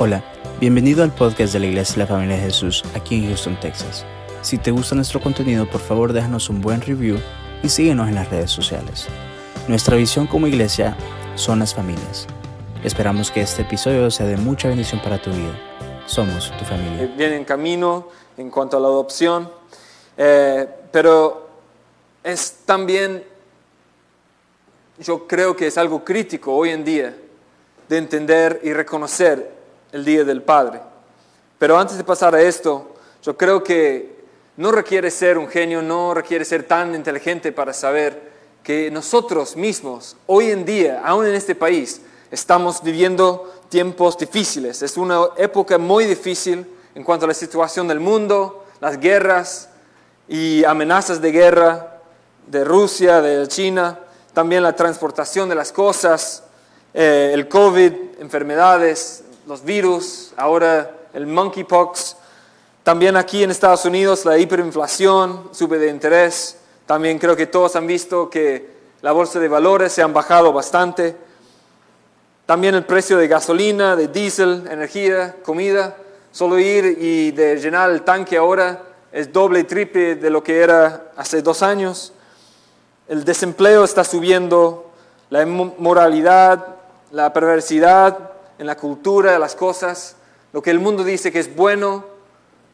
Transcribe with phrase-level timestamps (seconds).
[0.00, 0.22] Hola,
[0.60, 4.06] bienvenido al podcast de la Iglesia de la Familia de Jesús aquí en Houston, Texas.
[4.42, 7.18] Si te gusta nuestro contenido, por favor déjanos un buen review
[7.64, 9.08] y síguenos en las redes sociales.
[9.66, 10.96] Nuestra visión como iglesia
[11.34, 12.28] son las familias.
[12.84, 15.58] Esperamos que este episodio sea de mucha bendición para tu vida.
[16.06, 17.12] Somos tu familia.
[17.16, 18.06] Viene en camino
[18.36, 19.50] en cuanto a la adopción,
[20.16, 21.48] eh, pero
[22.22, 23.24] es también,
[25.00, 27.16] yo creo que es algo crítico hoy en día
[27.88, 29.57] de entender y reconocer
[29.92, 30.80] el Día del Padre.
[31.58, 34.18] Pero antes de pasar a esto, yo creo que
[34.56, 38.28] no requiere ser un genio, no requiere ser tan inteligente para saber
[38.62, 44.82] que nosotros mismos, hoy en día, aún en este país, estamos viviendo tiempos difíciles.
[44.82, 49.70] Es una época muy difícil en cuanto a la situación del mundo, las guerras
[50.28, 52.00] y amenazas de guerra
[52.46, 53.98] de Rusia, de China,
[54.32, 56.44] también la transportación de las cosas,
[56.94, 62.16] eh, el COVID, enfermedades, los virus, ahora el monkeypox.
[62.82, 66.58] También aquí en Estados Unidos la hiperinflación, sube de interés.
[66.84, 68.68] También creo que todos han visto que
[69.00, 71.16] la bolsa de valores se han bajado bastante.
[72.44, 75.96] También el precio de gasolina, de diésel, energía, comida.
[76.30, 80.60] Solo ir y de llenar el tanque ahora es doble y triple de lo que
[80.60, 82.12] era hace dos años.
[83.08, 84.90] El desempleo está subiendo,
[85.30, 86.66] la inmoralidad,
[87.12, 90.16] la perversidad, en la cultura, de las cosas.
[90.52, 92.04] Lo que el mundo dice que es bueno,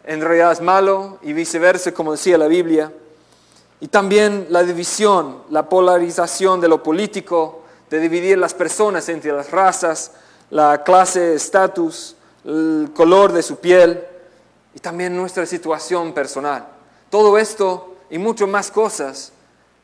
[0.05, 2.93] en realidad es malo y viceversa, como decía la Biblia.
[3.81, 9.51] Y también la división, la polarización de lo político, de dividir las personas entre las
[9.51, 10.13] razas,
[10.51, 14.05] la clase, estatus, el color de su piel
[14.75, 16.67] y también nuestra situación personal.
[17.11, 19.33] Todo esto y mucho más cosas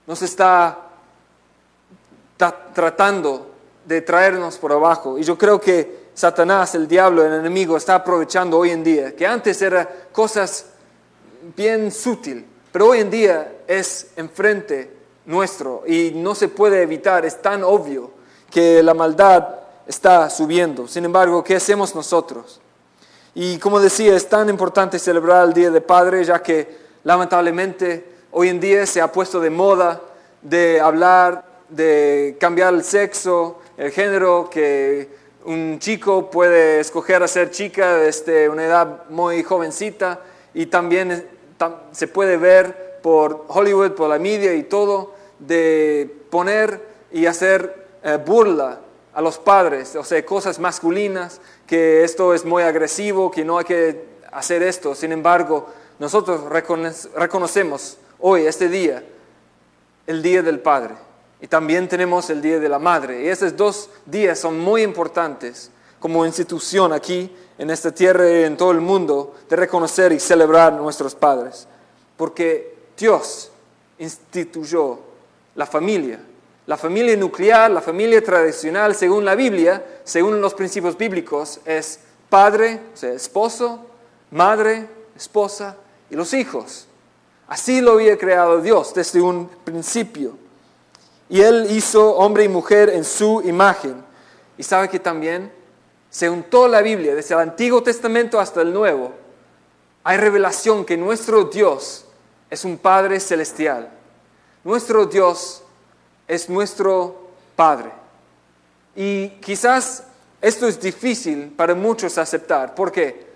[0.07, 0.79] nos está
[2.75, 3.50] tratando
[3.91, 5.19] de traernos por abajo.
[5.19, 9.27] Y yo creo que Satanás, el diablo, el enemigo, está aprovechando hoy en día, que
[9.27, 10.66] antes era cosas
[11.56, 14.92] bien sutil, pero hoy en día es enfrente
[15.27, 18.12] nuestro y no se puede evitar, es tan obvio
[18.48, 19.56] que la maldad
[19.89, 20.86] está subiendo.
[20.86, 22.61] Sin embargo, ¿qué hacemos nosotros?
[23.34, 28.50] Y como decía, es tan importante celebrar el Día de Padre, ya que lamentablemente hoy
[28.50, 30.00] en día se ha puesto de moda
[30.42, 35.08] de hablar de cambiar el sexo, el género, que
[35.46, 40.20] un chico puede escoger a ser chica desde una edad muy jovencita
[40.52, 41.27] y también
[41.91, 46.79] se puede ver por Hollywood, por la media y todo, de poner
[47.11, 48.80] y hacer eh, burla
[49.14, 53.64] a los padres, o sea, cosas masculinas, que esto es muy agresivo, que no hay
[53.64, 54.95] que hacer esto.
[54.95, 56.42] Sin embargo, nosotros
[57.14, 59.02] reconocemos hoy, este día,
[60.07, 60.97] el Día del Padre
[61.40, 63.24] y también tenemos el Día de la Madre.
[63.24, 68.56] Y esos dos días son muy importantes como institución aquí en esta tierra y en
[68.56, 71.67] todo el mundo de reconocer y celebrar a nuestros padres.
[72.17, 73.50] Porque Dios
[73.98, 74.98] instituyó
[75.55, 76.20] la familia.
[76.67, 82.80] La familia nuclear, la familia tradicional, según la Biblia, según los principios bíblicos, es padre,
[83.02, 83.86] esposo,
[84.30, 84.86] madre,
[85.17, 85.77] esposa
[86.11, 86.86] y los hijos.
[87.48, 90.36] Así lo había creado Dios desde un principio.
[91.30, 94.05] Y Él hizo hombre y mujer en su imagen.
[94.58, 95.51] Y sabe que también,
[96.11, 99.13] según toda la Biblia, desde el Antiguo Testamento hasta el Nuevo,
[100.02, 102.05] hay revelación que nuestro Dios
[102.51, 103.89] es un Padre celestial.
[104.64, 105.63] Nuestro Dios
[106.27, 107.92] es nuestro Padre.
[108.97, 110.02] Y quizás
[110.41, 112.74] esto es difícil para muchos aceptar.
[112.74, 113.30] ¿Por qué?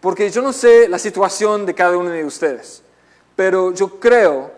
[0.00, 2.82] Porque yo no sé la situación de cada uno de ustedes,
[3.36, 4.50] pero yo creo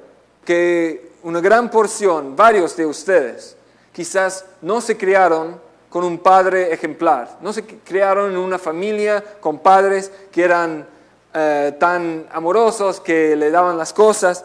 [0.45, 3.57] que una gran porción, varios de ustedes,
[3.93, 9.59] quizás no se criaron con un padre ejemplar, no se criaron en una familia con
[9.59, 10.87] padres que eran
[11.35, 14.45] eh, tan amorosos, que le daban las cosas,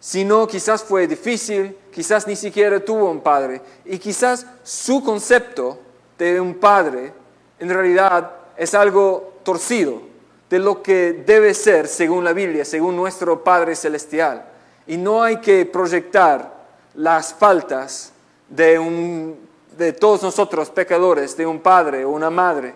[0.00, 5.78] sino quizás fue difícil, quizás ni siquiera tuvo un padre, y quizás su concepto
[6.16, 7.12] de un padre
[7.58, 10.02] en realidad es algo torcido
[10.48, 14.47] de lo que debe ser según la Biblia, según nuestro Padre Celestial.
[14.88, 16.52] Y no hay que proyectar
[16.94, 18.12] las faltas
[18.48, 19.36] de,
[19.76, 22.74] de todos nosotros pecadores, de un padre o una madre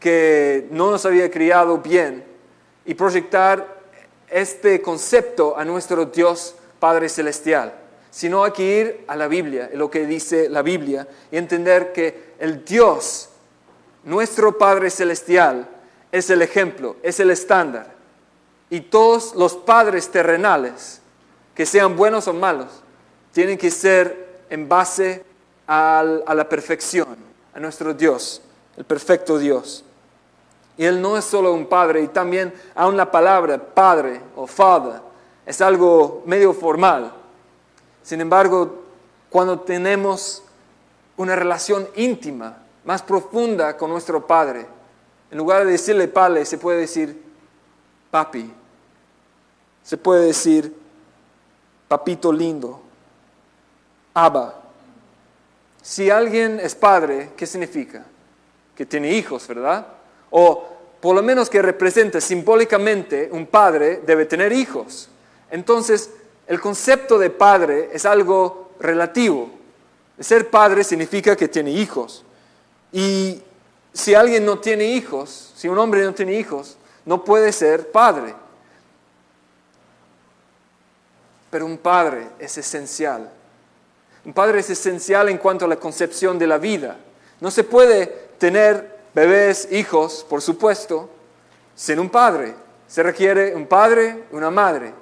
[0.00, 2.24] que no nos había criado bien
[2.84, 3.80] y proyectar
[4.28, 7.74] este concepto a nuestro Dios Padre Celestial,
[8.10, 12.32] sino hay que ir a la Biblia, lo que dice la Biblia, y entender que
[12.38, 13.28] el Dios,
[14.04, 15.68] nuestro Padre Celestial,
[16.10, 17.94] es el ejemplo, es el estándar.
[18.70, 20.99] Y todos los padres terrenales
[21.60, 22.68] que sean buenos o malos,
[23.32, 25.22] tienen que ser en base
[25.66, 26.02] a
[26.34, 27.18] la perfección,
[27.52, 28.40] a nuestro Dios,
[28.78, 29.84] el perfecto Dios.
[30.78, 35.02] Y Él no es solo un padre, y también aún la palabra padre o father
[35.44, 37.12] es algo medio formal.
[38.02, 38.84] Sin embargo,
[39.28, 40.42] cuando tenemos
[41.18, 42.56] una relación íntima,
[42.86, 44.66] más profunda con nuestro padre,
[45.30, 47.22] en lugar de decirle padre, se puede decir
[48.10, 48.50] papi.
[49.82, 50.79] Se puede decir
[51.90, 52.80] papito lindo,
[54.14, 54.62] Abba.
[55.82, 58.04] Si alguien es padre, ¿qué significa?
[58.76, 59.88] Que tiene hijos, ¿verdad?
[60.30, 60.68] O
[61.00, 65.08] por lo menos que representa simbólicamente un padre debe tener hijos.
[65.50, 66.10] Entonces,
[66.46, 69.50] el concepto de padre es algo relativo.
[70.20, 72.24] Ser padre significa que tiene hijos.
[72.92, 73.42] Y
[73.92, 78.36] si alguien no tiene hijos, si un hombre no tiene hijos, no puede ser padre.
[81.50, 83.30] Pero un padre es esencial.
[84.24, 86.96] Un padre es esencial en cuanto a la concepción de la vida.
[87.40, 88.06] No se puede
[88.38, 91.08] tener bebés, hijos, por supuesto,
[91.74, 92.54] sin un padre.
[92.86, 94.92] Se requiere un padre una madre.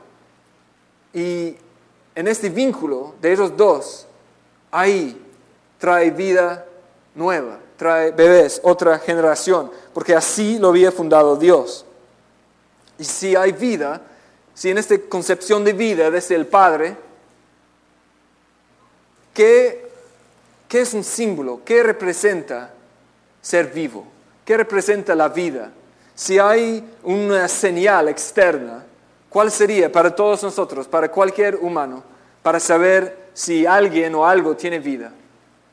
[1.12, 1.56] Y
[2.14, 4.06] en este vínculo de ellos dos,
[4.70, 5.20] ahí
[5.78, 6.64] trae vida
[7.14, 11.84] nueva, trae bebés, otra generación, porque así lo había fundado Dios.
[12.98, 14.00] Y si hay vida,
[14.58, 16.96] si en esta concepción de vida desde el Padre,
[19.32, 19.88] ¿qué,
[20.66, 21.60] qué es un símbolo?
[21.64, 22.72] ¿Qué representa
[23.40, 24.04] ser vivo?
[24.44, 25.70] ¿Qué representa la vida?
[26.12, 28.84] Si hay una señal externa,
[29.28, 32.02] ¿cuál sería para todos nosotros, para cualquier humano,
[32.42, 35.12] para saber si alguien o algo tiene vida?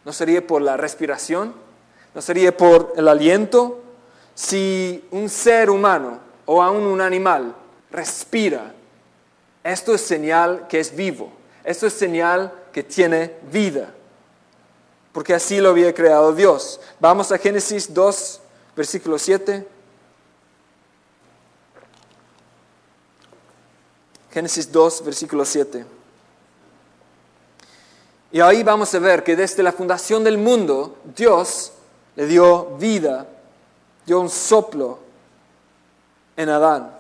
[0.06, 1.56] ¿No sería por la respiración?
[2.14, 3.82] ¿No sería por el aliento?
[4.36, 7.56] Si un ser humano o aún un animal
[7.96, 8.75] respira,
[9.66, 11.34] esto es señal que es vivo,
[11.64, 13.92] esto es señal que tiene vida,
[15.12, 16.80] porque así lo había creado Dios.
[17.00, 18.42] Vamos a Génesis 2,
[18.76, 19.68] versículo 7.
[24.32, 25.84] Génesis 2, versículo 7.
[28.34, 31.72] Y ahí vamos a ver que desde la fundación del mundo, Dios
[32.16, 33.26] le dio vida,
[34.06, 35.00] dio un soplo
[36.38, 36.95] en Adán.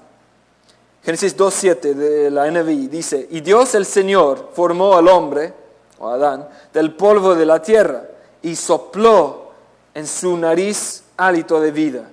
[1.06, 5.54] Génesis 2.7 de la NBI dice, y Dios el Señor formó al hombre,
[6.00, 8.06] o Adán, del polvo de la tierra
[8.42, 9.52] y sopló
[9.94, 12.10] en su nariz hálito de vida.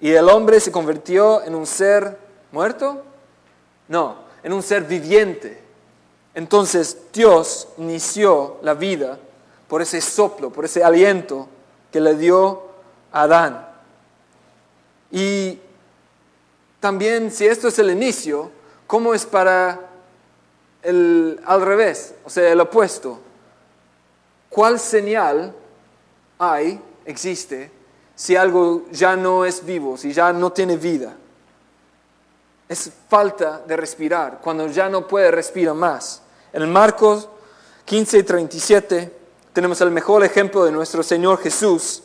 [0.00, 2.16] Y el hombre se convirtió en un ser
[2.52, 3.02] muerto?
[3.88, 5.60] No, en un ser viviente.
[6.32, 9.18] Entonces Dios inició la vida
[9.66, 11.48] por ese soplo, por ese aliento
[11.90, 12.62] que le dio
[13.10, 13.66] a Adán.
[15.10, 15.58] Y
[16.80, 18.50] también si esto es el inicio,
[18.86, 19.88] ¿cómo es para
[20.82, 23.18] el al revés, o sea, el opuesto?
[24.48, 25.54] ¿Cuál señal
[26.38, 27.70] hay, existe,
[28.16, 31.14] si algo ya no es vivo, si ya no tiene vida?
[32.68, 36.22] Es falta de respirar, cuando ya no puede respirar más.
[36.52, 37.28] En Marcos
[37.84, 39.16] 15 y 37
[39.52, 42.02] tenemos el mejor ejemplo de nuestro Señor Jesús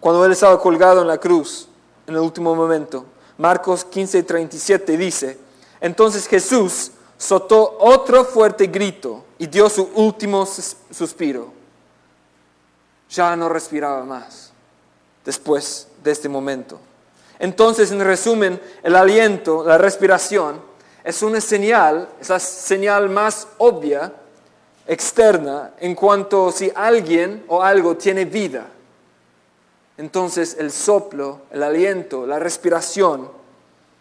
[0.00, 1.68] cuando Él estaba colgado en la cruz
[2.06, 3.06] en el último momento.
[3.38, 5.38] Marcos 15, 37 dice,
[5.80, 11.52] entonces Jesús soltó otro fuerte grito y dio su último suspiro.
[13.10, 14.52] Ya no respiraba más
[15.24, 16.78] después de este momento.
[17.38, 20.60] Entonces, en resumen, el aliento, la respiración,
[21.02, 24.12] es una señal, es la señal más obvia,
[24.86, 28.66] externa, en cuanto si alguien o algo tiene vida
[29.98, 33.28] entonces el soplo, el aliento, la respiración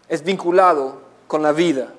[0.07, 1.93] es vinculado con la vida.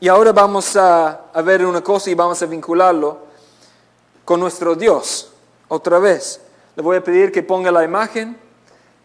[0.00, 3.18] Y ahora vamos a, ver una cosa y vamos a vincularlo
[4.24, 5.32] con nuestro Dios
[5.68, 6.40] otra vez.
[6.74, 8.36] Le voy a pedir que ponga la imagen,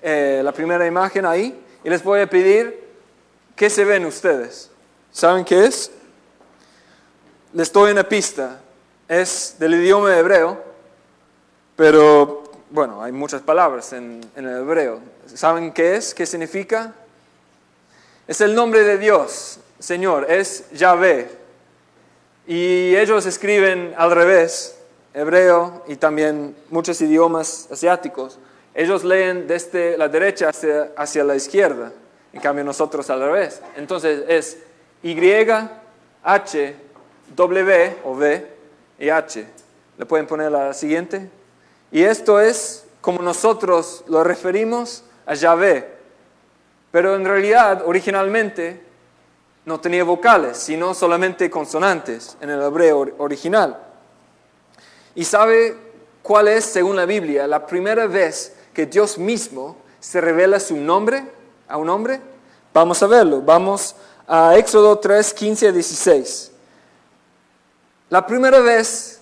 [0.02, 2.82] eh, la primera imagen ahí, y les voy a pedir
[3.58, 4.72] qué se ven ustedes.
[5.12, 5.92] ¿Saben qué es?
[7.52, 8.62] Les doy una pista.
[9.10, 10.64] Es del idioma hebreo,
[11.76, 15.00] pero bueno, hay muchas palabras en, el hebreo.
[15.26, 16.14] ¿Saben qué es?
[16.14, 16.94] ¿Qué significa?
[18.28, 21.30] Es el nombre de Dios, Señor, es Yahvé.
[22.48, 24.78] Y ellos escriben al revés,
[25.14, 28.40] hebreo y también muchos idiomas asiáticos.
[28.74, 31.92] Ellos leen desde la derecha hacia, la izquierda,
[32.34, 33.62] en cambio nosotros al revés.
[33.78, 34.58] Entonces es
[35.02, 35.16] Y,
[36.24, 36.76] H,
[37.36, 38.48] W o V
[39.00, 39.46] y H.
[39.98, 41.30] ¿Le pueden poner la siguiente?
[41.96, 45.96] Y esto es como nosotros lo referimos a Yahvé.
[46.92, 48.84] Pero en realidad, originalmente,
[49.64, 53.82] no tenía vocales, sino solamente consonantes en el hebreo original.
[55.16, 55.78] ¿Y sabe
[56.22, 61.24] cuál es, según la Biblia, la primera vez que Dios mismo se revela su nombre
[61.66, 62.20] a un hombre?
[62.74, 63.42] Vamos a verlo.
[63.42, 63.96] Vamos
[64.28, 66.52] a Éxodo 3, 15 a 16.
[68.10, 69.22] La primera vez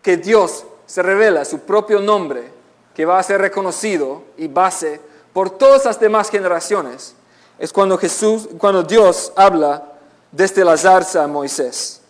[0.00, 2.52] que Dios se revela su propio nombre,
[2.94, 5.00] que va a ser reconocido y base
[5.32, 7.14] por todas las demás generaciones,
[7.58, 9.84] es cuando Jesús, cuando Dios habla
[10.30, 12.00] desde la zarza a Moisés.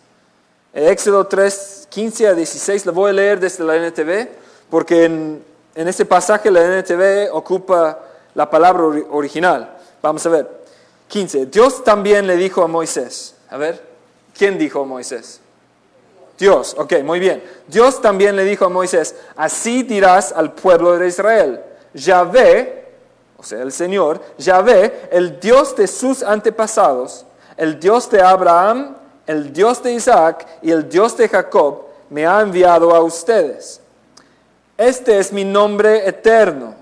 [0.73, 4.27] En Éxodo 3, 15 a 16, lo voy a leer desde la NTV,
[4.69, 7.99] porque en, en este pasaje la NTV ocupa
[8.33, 9.77] la palabra original.
[10.01, 10.65] Vamos a ver.
[11.07, 11.47] 15.
[11.47, 13.35] Dios también le dijo a Moisés.
[13.49, 13.81] A ver,
[14.37, 15.39] ¿quién dijo a Moisés?
[16.37, 17.43] Dios, ok, muy bien.
[17.67, 21.61] Dios también le dijo a Moisés, así dirás al pueblo de Israel,
[21.93, 22.85] Yahvé,
[23.37, 27.25] o sea, el Señor, Yahvé, el Dios de sus antepasados,
[27.57, 32.41] el Dios de Abraham, el Dios de Isaac y el Dios de Jacob, me ha
[32.41, 33.81] enviado a ustedes.
[34.77, 36.75] Este es mi nombre eterno,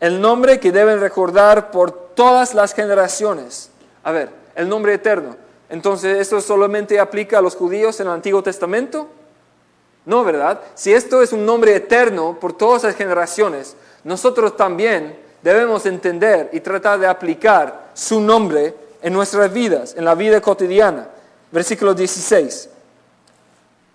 [0.00, 3.70] el nombre que deben recordar por todas las generaciones.
[4.04, 5.47] A ver, el nombre eterno.
[5.68, 9.08] Entonces, ¿esto solamente aplica a los judíos en el Antiguo Testamento?
[10.06, 10.60] No, ¿verdad?
[10.74, 16.60] Si esto es un nombre eterno por todas las generaciones, nosotros también debemos entender y
[16.60, 21.08] tratar de aplicar su nombre en nuestras vidas, en la vida cotidiana.
[21.52, 22.70] Versículo 16.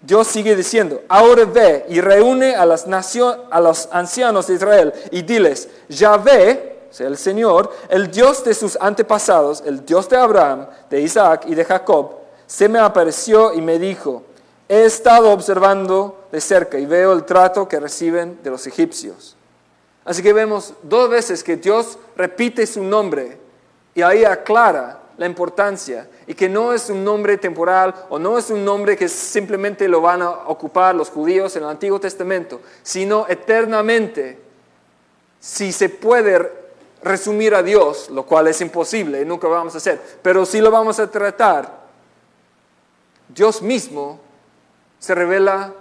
[0.02, 5.22] Dios sigue diciendo, ahora ve y reúne a, las a los ancianos de Israel y
[5.22, 10.68] diles, ya ve, sea, el Señor, el Dios de sus antepasados, el Dios de Abraham,
[10.90, 14.24] de Isaac y de Jacob, se me apareció y me dijo,
[14.70, 19.36] he estado observando de cerca y veo el trato que reciben de los egipcios.
[20.06, 23.38] Así que vemos dos veces que Dios repite su nombre
[23.96, 28.50] y ahí aclara la importancia y que no es un nombre temporal o no es
[28.50, 33.26] un nombre que simplemente lo van a ocupar los judíos en el Antiguo Testamento, sino
[33.30, 34.40] eternamente.
[35.40, 36.63] Si se puede
[37.04, 40.72] resumir a Dios, lo cual es imposible y nunca vamos a hacer, pero si lo
[40.72, 41.84] vamos a tratar,
[43.28, 44.20] Dios mismo
[45.00, 45.74] se revela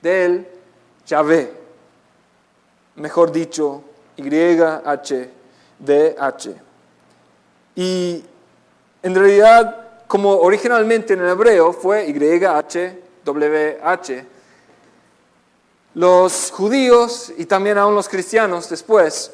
[0.00, 0.48] de él
[1.06, 1.52] Yahvé,
[2.96, 3.82] mejor dicho,
[4.16, 5.28] YHVH.
[7.74, 8.24] Y
[9.02, 12.92] en realidad, como originalmente en el hebreo fue YHWH,
[15.94, 19.32] los judíos y también aún los cristianos después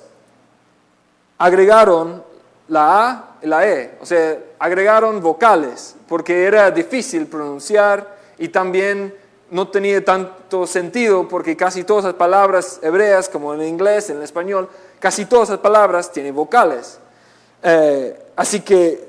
[1.45, 2.25] agregaron
[2.69, 9.15] la A y la E, o sea, agregaron vocales, porque era difícil pronunciar y también
[9.51, 14.71] no tenía tanto sentido porque casi todas las palabras hebreas, como en inglés, en español,
[14.99, 16.99] casi todas las palabras tienen vocales.
[17.63, 19.07] Eh, así que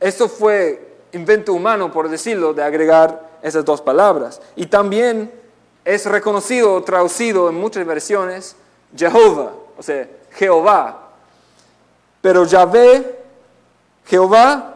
[0.00, 4.40] esto fue invento humano, por decirlo, de agregar esas dos palabras.
[4.56, 5.30] Y también
[5.84, 8.56] es reconocido, traducido en muchas versiones,
[8.96, 11.04] Jehová, o sea, Jehová.
[12.28, 13.24] Pero Yahvé,
[14.04, 14.74] Jehová,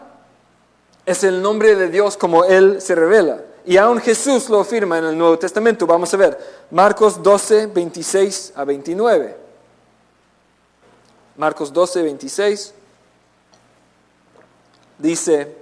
[1.04, 3.42] es el nombre de Dios como Él se revela.
[3.66, 5.86] Y aún Jesús lo afirma en el Nuevo Testamento.
[5.86, 6.38] Vamos a ver,
[6.70, 9.36] Marcos 12, 26 a 29.
[11.36, 12.74] Marcos 12, 26
[14.96, 15.54] dice,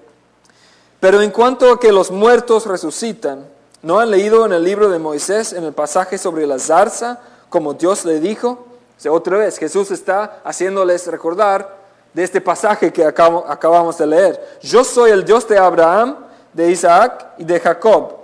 [1.00, 3.49] pero en cuanto a que los muertos resucitan,
[3.82, 7.18] ¿no han leído en el libro de Moisés, en el pasaje sobre la zarza,
[7.49, 8.64] como Dios le dijo?
[9.09, 11.79] O otra vez, Jesús está haciéndoles recordar
[12.12, 14.59] de este pasaje que acabamos de leer.
[14.62, 16.17] Yo soy el Dios de Abraham,
[16.52, 18.17] de Isaac y de Jacob.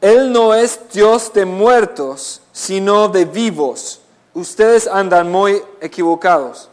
[0.00, 4.00] Él no es Dios de muertos, sino de vivos.
[4.34, 6.68] Ustedes andan muy equivocados.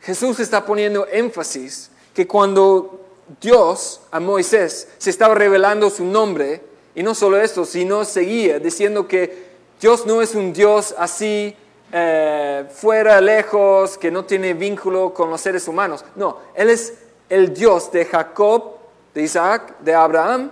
[0.00, 3.00] Jesús está poniendo énfasis que cuando
[3.40, 6.62] Dios a Moisés se estaba revelando su nombre,
[6.94, 11.56] y no solo esto, sino seguía diciendo que Dios no es un Dios así
[11.92, 16.04] eh, fuera, lejos, que no tiene vínculo con los seres humanos.
[16.16, 16.94] No, Él es
[17.28, 18.74] el Dios de Jacob,
[19.14, 20.50] de Isaac, de Abraham.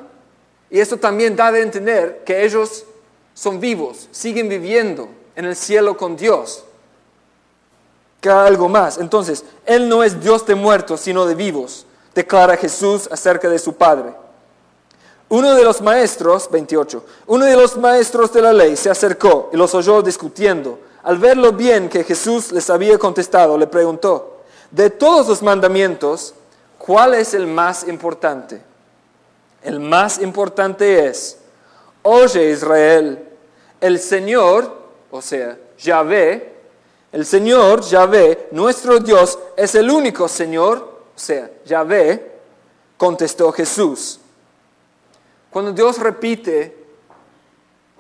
[0.71, 2.85] Y esto también da de entender que ellos
[3.35, 6.65] son vivos, siguen viviendo en el cielo con Dios
[8.21, 8.99] que algo más.
[8.99, 13.75] Entonces, Él no es Dios de muertos, sino de vivos, declara Jesús acerca de su
[13.75, 14.15] Padre.
[15.29, 19.57] Uno de los maestros, 28, uno de los maestros de la ley se acercó y
[19.57, 20.79] los oyó discutiendo.
[21.09, 26.35] Al ver lo bien que Jesús les había contestado, le preguntó, de todos los mandamientos,
[26.77, 28.61] ¿cuál es el más importante?
[29.63, 31.39] El más importante es,
[32.03, 33.27] oye Israel,
[33.81, 34.71] el Señor,
[35.11, 36.53] o sea, Yahvé,
[37.11, 40.77] el Señor, Yahvé, nuestro Dios, es el único Señor,
[41.17, 42.33] o sea, Yahvé,
[42.99, 44.21] contestó Jesús.
[45.49, 46.78] Cuando Dios repite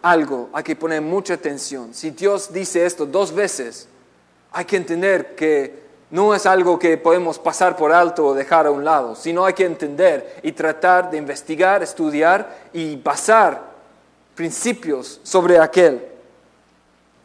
[0.02, 1.92] algo, hay que poner mucha atención.
[1.94, 3.88] Si Dios dice esto dos veces,
[4.52, 8.70] hay que entender que no es algo que podemos pasar por alto o dejar a
[8.70, 13.60] un lado, sino hay que entender y tratar de investigar, estudiar y basar
[14.34, 16.02] principios sobre aquel.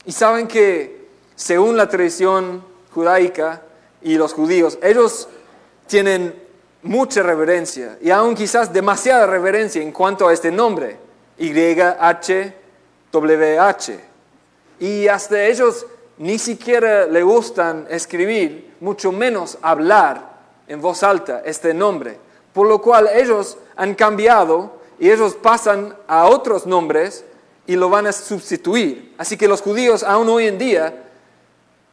[0.06, 2.64] Y saben que según la tradición
[2.94, 3.62] judaica
[4.02, 5.30] y los judíos, ellos
[5.88, 6.44] tienen
[6.82, 10.98] mucha reverencia y aún quizás demasiada reverencia en cuanto a este nombre,
[11.38, 12.63] YHWH.
[14.80, 15.86] Y hasta ellos
[16.18, 20.34] ni siquiera le gustan escribir, mucho menos hablar
[20.68, 22.18] en voz alta este nombre.
[22.54, 27.24] Por lo cual ellos han cambiado y ellos pasan a otros nombres
[27.66, 29.14] y lo van a sustituir.
[29.18, 31.04] Así que los judíos aún hoy en día,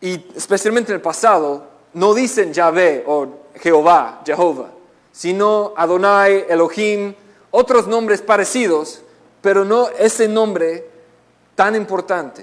[0.01, 4.71] y especialmente en el pasado, no dicen Yahvé o Jehová, Jehová,
[5.13, 7.15] sino Adonai, Elohim,
[7.51, 9.03] otros nombres parecidos,
[9.43, 10.89] pero no ese nombre
[11.61, 12.43] tan importante.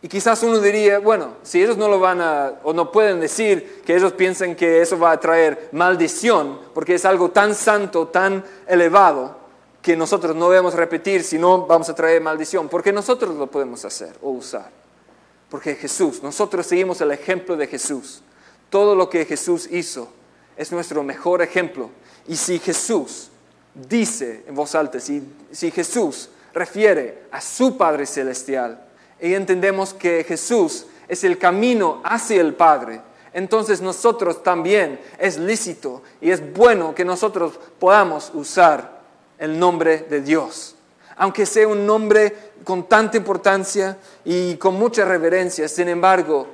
[0.00, 3.82] Y quizás uno diría, bueno, si ellos no lo van a, o no pueden decir
[3.84, 8.42] que ellos piensan que eso va a traer maldición, porque es algo tan santo, tan
[8.66, 9.36] elevado,
[9.82, 13.84] que nosotros no debemos repetir, si no vamos a traer maldición, porque nosotros lo podemos
[13.84, 14.70] hacer o usar.
[15.50, 18.22] Porque Jesús, nosotros seguimos el ejemplo de Jesús.
[18.70, 20.08] Todo lo que Jesús hizo
[20.56, 21.90] es nuestro mejor ejemplo.
[22.26, 23.28] Y si Jesús
[23.74, 25.22] dice en voz alta, si,
[25.52, 28.82] si Jesús refiere a su Padre Celestial,
[29.20, 33.02] y entendemos que Jesús es el camino hacia el Padre,
[33.34, 39.02] entonces nosotros también es lícito y es bueno que nosotros podamos usar
[39.38, 40.74] el nombre de Dios.
[41.18, 42.34] Aunque sea un nombre
[42.64, 46.46] con tanta importancia y con mucha reverencia, sin embargo,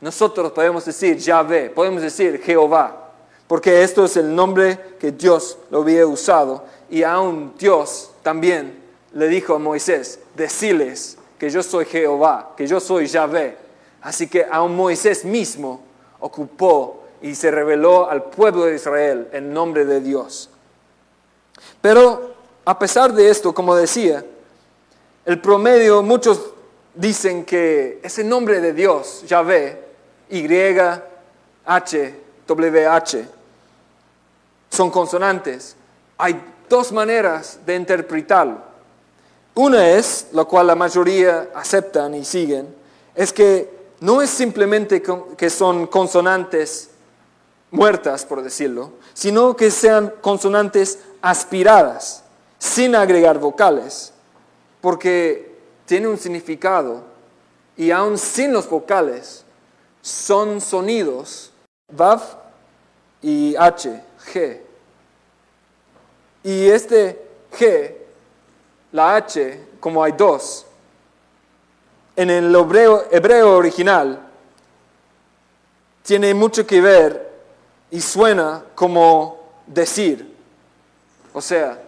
[0.00, 3.12] nosotros podemos decir Yahvé, podemos decir Jehová,
[3.46, 8.79] porque esto es el nombre que Dios lo había usado y aún Dios también
[9.12, 13.56] le dijo a Moisés, deciles que yo soy Jehová, que yo soy Yahvé.
[14.02, 15.82] Así que aún Moisés mismo
[16.20, 20.50] ocupó y se reveló al pueblo de Israel en nombre de Dios.
[21.80, 22.34] Pero
[22.64, 24.24] a pesar de esto, como decía,
[25.24, 26.40] el promedio, muchos
[26.94, 29.88] dicen que ese nombre de Dios, Yahvé,
[30.30, 30.46] Y,
[31.66, 32.14] H,
[32.46, 33.26] W, H,
[34.70, 35.76] son consonantes.
[36.18, 38.69] Hay dos maneras de interpretarlo.
[39.54, 42.74] Una es, la cual la mayoría aceptan y siguen,
[43.14, 45.02] es que no es simplemente
[45.36, 46.90] que son consonantes
[47.70, 52.24] muertas, por decirlo, sino que sean consonantes aspiradas,
[52.58, 54.12] sin agregar vocales,
[54.80, 57.02] porque tiene un significado
[57.76, 59.44] y aún sin los vocales
[60.02, 61.50] son sonidos
[61.90, 62.20] Vav
[63.22, 64.60] y H, G.
[66.42, 67.20] Y este
[67.52, 67.94] G,
[68.92, 70.66] la H, como hay dos,
[72.16, 74.20] en el hebreo, original,
[76.02, 77.30] tiene mucho que ver
[77.90, 80.36] y suena como decir.
[81.32, 81.80] O sea,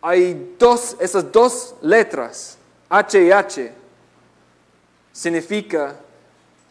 [0.00, 2.56] hay dos, esas dos letras,
[2.88, 3.72] H y H,
[5.12, 5.96] significa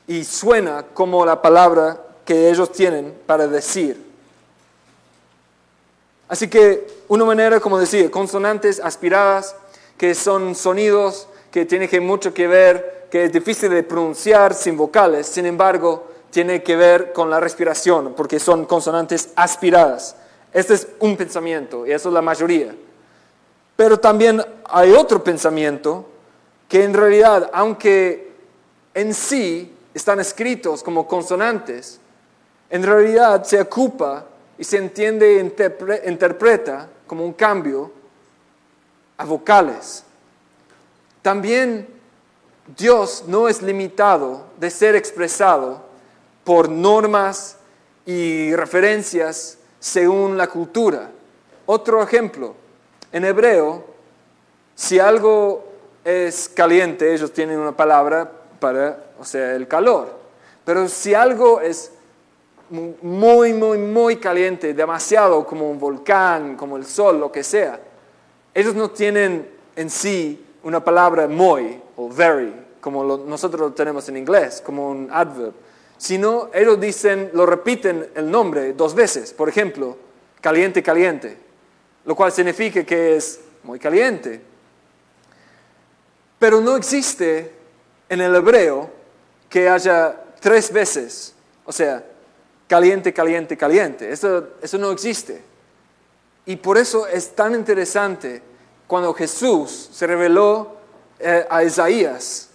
[0.08, 4.11] y suena como la palabra que ellos tienen para decir.
[6.32, 9.54] Así que una manera como decir, consonantes aspiradas,
[9.98, 14.78] que son sonidos que tienen que mucho que ver, que es difícil de pronunciar sin
[14.78, 20.16] vocales, sin embargo, tiene que ver con la respiración, porque son consonantes aspiradas.
[20.54, 22.74] Este es un pensamiento, y eso es la mayoría.
[23.76, 26.06] Pero también hay otro pensamiento
[26.70, 28.32] que en realidad, aunque
[28.94, 32.00] en sí están escritos como consonantes,
[32.70, 34.28] en realidad se ocupa
[34.62, 37.92] y se entiende e interpreta como un cambio
[39.18, 40.04] a vocales.
[41.24, 41.88] También
[42.78, 45.82] Dios no es limitado de ser expresado
[46.44, 47.58] por normas
[48.06, 51.10] y referencias según la cultura.
[51.66, 52.54] Otro ejemplo,
[53.12, 53.84] en hebreo,
[54.76, 55.66] si algo
[56.06, 60.20] es caliente, ellos tienen una palabra para, o sea, el calor.
[60.64, 61.94] Pero si algo es
[62.72, 67.80] muy, muy, muy caliente, demasiado como un volcán, como el sol, lo que sea,
[68.54, 74.18] ellos no tienen en sí una palabra muy o very, como nosotros lo tenemos en
[74.18, 75.54] inglés, como un adverb,
[75.98, 79.34] sino ellos dicen, lo repiten el nombre dos veces.
[79.34, 79.98] Por ejemplo,
[80.42, 81.52] caliente, caliente
[82.06, 84.42] lo cual significa que es muy caliente.
[86.40, 87.52] Pero no existe
[88.10, 88.90] en el hebreo
[89.50, 92.04] que haya tres veces, o sea,
[92.72, 94.10] caliente, caliente, caliente.
[94.10, 95.42] Eso, eso no existe.
[96.46, 98.42] Y por eso es tan interesante
[98.88, 100.78] cuando Jesús se reveló
[101.20, 102.48] eh, a Isaías,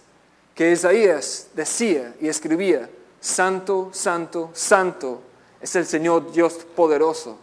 [0.55, 2.89] que Isaías decía y escribía,
[3.21, 5.21] Santo, Santo, Santo
[5.61, 7.37] es el Señor Dios poderoso.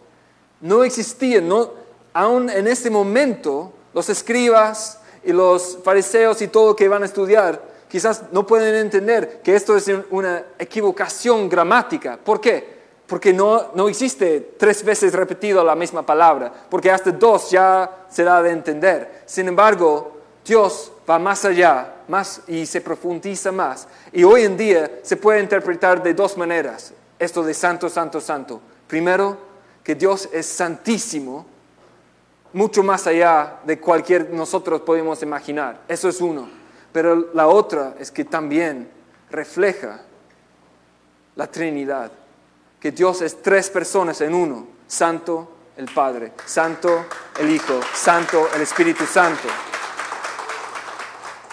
[0.60, 1.70] No existía, no,
[2.12, 7.62] aún en este momento, los escribas y los fariseos y todo que van a estudiar,
[7.94, 12.16] quizás no pueden entender que esto es una equivocación gramática.
[12.16, 12.74] ¿Por qué?
[13.06, 18.24] Porque no, no existe tres veces repetido la misma palabra, porque hasta dos ya se
[18.24, 19.22] da de entender.
[19.26, 20.10] Sin embargo,
[20.44, 23.86] Dios va más allá más y se profundiza más.
[24.12, 28.60] Y hoy en día se puede interpretar de dos maneras esto de santo, santo, santo.
[28.88, 29.38] Primero,
[29.84, 31.46] que Dios es santísimo,
[32.52, 35.82] mucho más allá de cualquier nosotros podemos imaginar.
[35.86, 36.63] Eso es uno.
[36.94, 38.88] Pero la otra es que también
[39.28, 40.00] refleja
[41.34, 42.12] la Trinidad,
[42.78, 47.06] que Dios es tres personas en uno, santo el Padre, santo
[47.40, 49.48] el Hijo, santo el Espíritu Santo.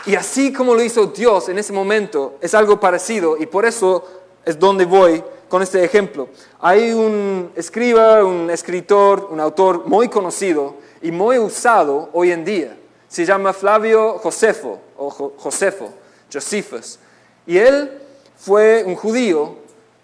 [0.05, 4.07] Y así como lo hizo Dios en ese momento, es algo parecido y por eso
[4.45, 6.29] es donde voy con este ejemplo.
[6.59, 12.77] Hay un escriba, un escritor, un autor muy conocido y muy usado hoy en día.
[13.07, 15.91] Se llama Flavio Josefo o Josefo,
[16.31, 16.99] Josephus.
[17.47, 17.99] Y él
[18.37, 19.55] fue un judío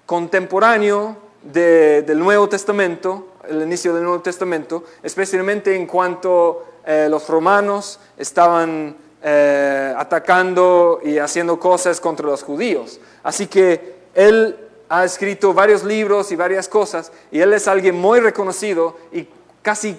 [0.06, 8.00] contemporáneo del Nuevo Testamento, el inicio del Nuevo Testamento, especialmente en cuanto eh, los romanos
[8.18, 13.00] estaban eh, atacando y haciendo cosas contra los judíos.
[13.24, 14.58] Así que él
[14.90, 19.28] ha escrito varios libros y varias cosas y él es alguien muy reconocido y
[19.62, 19.98] casi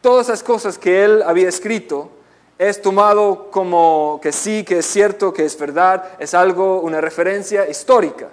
[0.00, 2.10] todas esas cosas que él había escrito
[2.58, 7.68] es tomado como que sí, que es cierto, que es verdad, es algo, una referencia
[7.68, 8.28] histórica,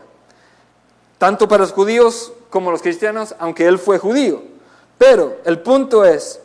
[1.19, 4.41] tanto para los judíos como los cristianos, aunque él fue judío.
[4.97, 6.39] Pero el punto es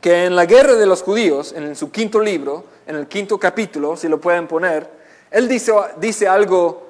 [0.00, 3.96] que en la guerra de los judíos, en su quinto libro, en el quinto capítulo,
[3.96, 4.88] si lo pueden poner,
[5.30, 6.86] él dice, algo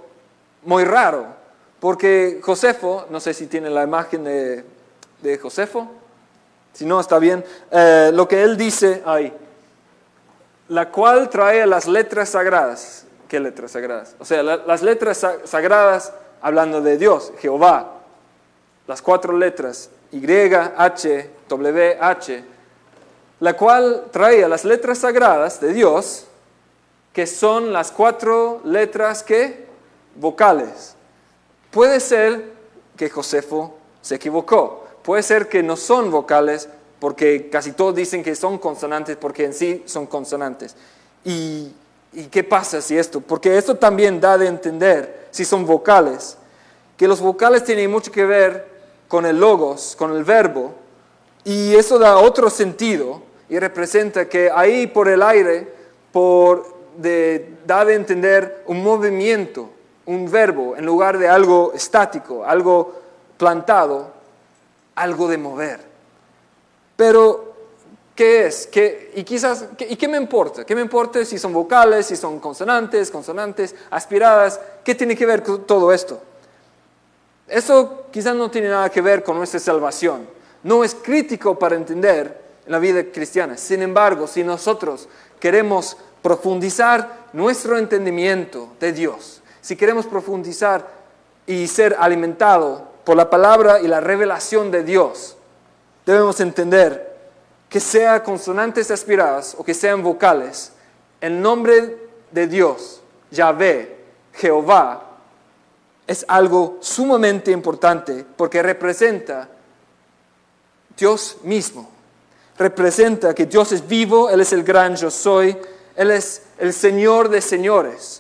[0.65, 1.27] muy raro,
[1.79, 4.65] porque Josefo, no sé si tiene la imagen de,
[5.23, 5.89] de Josefo,
[6.73, 9.33] si no está bien, eh, lo que él dice ahí,
[10.71, 13.05] la cual trae las letras sagradas.
[13.29, 14.15] ¿Qué letras sagradas?
[14.21, 17.95] O sea, las letras sagradas hablando de Dios, Jehová,
[18.87, 22.45] las cuatro letras, Y, H, W, H,
[23.41, 26.27] la cual traía las letras sagradas de Dios,
[27.13, 29.67] que son las cuatro letras que
[30.15, 30.95] vocales.
[31.73, 32.45] Puede ser
[32.97, 36.69] que Josefo se equivocó, puede ser que no son vocales,
[37.01, 40.77] porque casi todos dicen que son consonantes, porque en sí son consonantes.
[41.25, 41.73] ¿Y,
[42.13, 43.21] ¿Y qué pasa si esto?
[43.21, 46.37] Porque esto también da de entender, si son vocales,
[46.97, 48.69] que los vocales tienen mucho que ver
[49.09, 50.75] con el logos, con el verbo,
[51.45, 55.67] y eso da otro sentido y representa que ahí por el aire,
[56.13, 59.71] por de, da de entender un movimiento,
[60.07, 63.01] un verbo, en lugar de algo estático, algo
[63.39, 64.13] plantado,
[64.95, 65.90] algo de mover.
[67.01, 67.55] Pero,
[68.15, 68.67] ¿qué es?
[68.67, 70.67] ¿Qué, y quizás, ¿y qué me importa?
[70.67, 74.61] ¿Qué me importa si son vocales, si son consonantes, consonantes, aspiradas?
[74.85, 76.21] ¿Qué tiene que ver con todo esto?
[77.49, 80.29] Eso quizás no tiene nada que ver con nuestra salvación.
[80.63, 83.57] No es crítico para entender la vida cristiana.
[83.57, 85.09] Sin embargo, si nosotros
[85.41, 90.87] queremos profundizar nuestro entendimiento de Dios, si queremos profundizar
[91.47, 95.39] y ser alimentados por la palabra y la revelación de Dios,
[96.05, 97.19] debemos entender
[97.69, 100.73] que sea consonantes aspiradas o que sean vocales,
[101.21, 103.97] el nombre de Dios, Yahvé,
[104.35, 105.07] Jehová,
[106.07, 109.49] es algo sumamente importante porque representa
[110.97, 112.01] Dios mismo
[112.61, 115.57] representa que Dios es vivo, Él es el gran yo soy,
[115.97, 118.20] Él es el Señor de señores.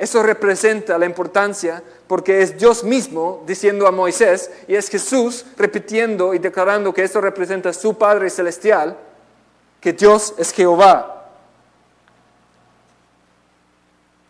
[0.00, 6.32] Eso representa la importancia porque es Dios mismo diciendo a Moisés y es Jesús repitiendo
[6.32, 8.96] y declarando que esto representa a su Padre celestial,
[9.78, 11.28] que Dios es Jehová.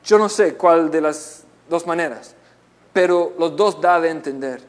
[0.05, 2.35] Yo no sé cuál de las dos maneras,
[2.93, 4.61] pero los dos da de entender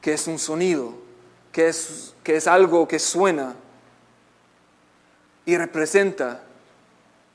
[0.00, 0.94] que es un sonido,
[1.50, 3.56] que es, que es algo que suena
[5.44, 6.40] y representa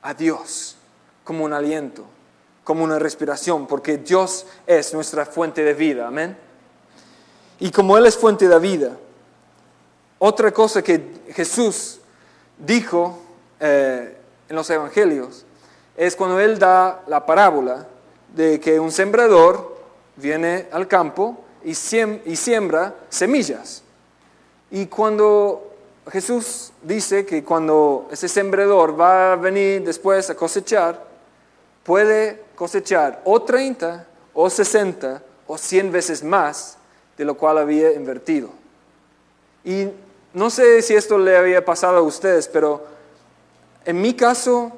[0.00, 0.78] a Dios
[1.24, 2.06] como un aliento,
[2.64, 6.36] como una respiración, porque Dios es nuestra fuente de vida, amén.
[7.60, 8.96] Y como Él es fuente de vida,
[10.18, 12.00] otra cosa que Jesús
[12.58, 13.18] dijo
[13.60, 14.16] eh,
[14.48, 15.44] en los evangelios
[15.96, 17.86] es cuando Él da la parábola
[18.34, 19.76] de que un sembrador
[20.16, 23.82] viene al campo y siembra semillas.
[24.70, 25.74] Y cuando
[26.10, 31.02] Jesús dice que cuando ese sembrador va a venir después a cosechar,
[31.82, 36.78] puede cosechar o 30 o 60 o 100 veces más
[37.16, 38.50] de lo cual había invertido.
[39.64, 39.88] Y
[40.32, 42.84] no sé si esto le había pasado a ustedes, pero
[43.84, 44.72] en mi caso,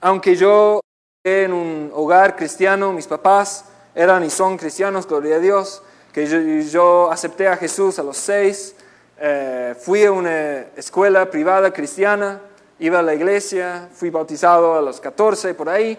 [0.00, 0.80] aunque yo
[1.24, 6.26] en un hogar cristiano, mis papás eran y son cristianos, gloria a Dios, que
[6.68, 8.74] yo, acepté a Jesús a los seis,
[9.18, 12.40] eh, fui a una escuela privada cristiana,
[12.80, 15.96] iba a la iglesia, fui bautizado a los 14 por ahí.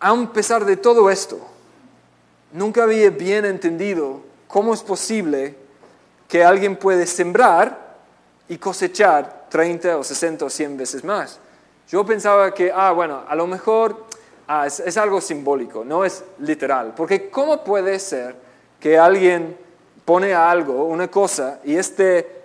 [0.00, 1.38] A pesar de todo esto,
[2.52, 5.54] nunca había bien entendido cómo es posible
[6.28, 7.96] que alguien puede sembrar
[8.48, 11.38] y cosechar 30 o 60 o 100 veces más.
[11.88, 14.04] Yo pensaba que, ah, bueno, a lo mejor
[14.48, 16.92] ah, es, algo simbólico, no es literal.
[16.96, 18.36] Porque ¿cómo puede ser
[18.80, 19.56] que alguien
[20.04, 22.44] pone algo, una cosa, y este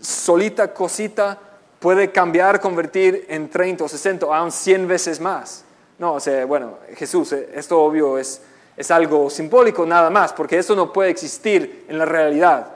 [0.00, 1.38] solita cosita
[1.78, 5.64] puede cambiar, convertir en 30 o 60 o aún 100 veces más?
[6.02, 8.42] No, o sea, bueno, Jesús, eh, esto obvio es,
[8.76, 12.66] es algo simbólico nada más, porque eso no puede existir en la realidad.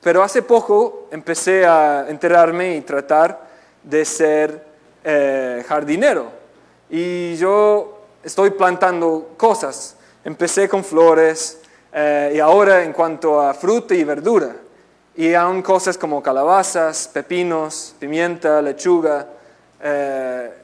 [0.00, 3.46] Pero hace poco empecé a enterarme y tratar
[3.82, 4.64] de ser
[5.04, 6.28] eh, jardinero
[6.88, 9.94] y yo estoy plantando cosas.
[10.24, 11.60] Empecé con flores
[11.92, 14.56] eh, y ahora en cuanto a fruta y verdura.
[15.14, 19.26] Y aún cosas como calabazas, pepinos, pimienta, lechuga
[19.78, 20.63] eh,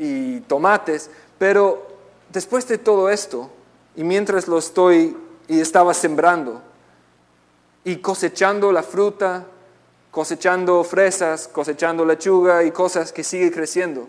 [0.00, 1.10] y tomates.
[1.38, 1.86] Pero
[2.32, 3.50] después de todo esto,
[3.94, 6.62] y mientras lo estoy y estaba sembrando
[7.84, 9.46] y cosechando la fruta,
[10.10, 14.08] cosechando fresas, cosechando lechuga y cosas que sigue creciendo.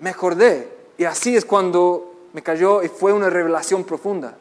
[0.00, 4.36] Me acordé y así es cuando me cayó y fue una revelación profunda.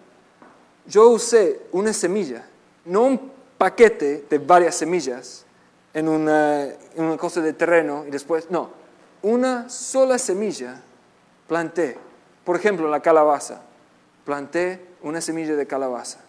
[0.87, 2.47] Yo usé una semilla,
[2.85, 5.45] no un paquete de varias semillas
[5.93, 8.69] en una, en una cosa de terreno y después, no,
[9.27, 10.81] una sola semilla
[11.47, 11.97] planté.
[12.45, 13.61] Por ejemplo, la calabaza.
[14.23, 16.19] Planté una semilla de calabaza.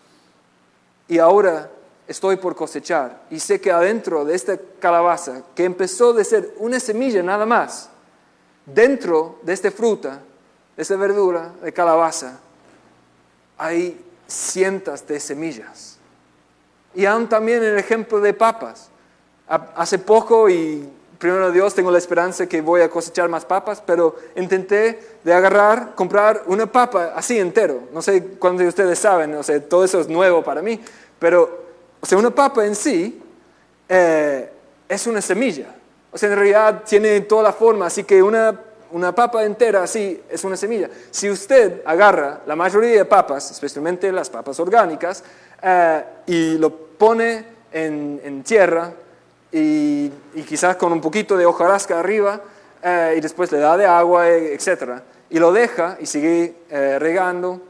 [1.06, 1.70] Y ahora
[2.08, 3.22] estoy por cosechar.
[3.30, 7.88] Y sé que adentro de esta calabaza, que empezó de ser una semilla nada más,
[8.66, 10.20] dentro de esta fruta,
[10.76, 12.40] de esta verdura, de calabaza,
[13.56, 15.98] hay cientos de semillas.
[16.94, 18.90] Y aún también el ejemplo de papas.
[19.46, 24.16] Hace poco, y primero Dios, tengo la esperanza que voy a cosechar más papas, pero
[24.36, 27.88] intenté de agarrar, comprar una papa así entero.
[27.92, 30.80] No sé cuántos de ustedes saben, no sé, todo eso es nuevo para mí,
[31.18, 31.66] pero
[32.00, 33.20] o sea, una papa en sí
[33.88, 34.50] eh,
[34.88, 35.74] es una semilla.
[36.12, 38.58] O sea, en realidad tiene toda la forma, así que una,
[38.92, 40.88] una papa entera así es una semilla.
[41.10, 45.24] Si usted agarra la mayoría de papas, especialmente las papas orgánicas,
[45.60, 48.92] eh, y lo pone en, en tierra
[49.52, 52.40] y, y, quizás con un poquito de hojarasca arriba,
[52.82, 57.60] eh, y después le da de agua, etc., y lo deja y sigue regando,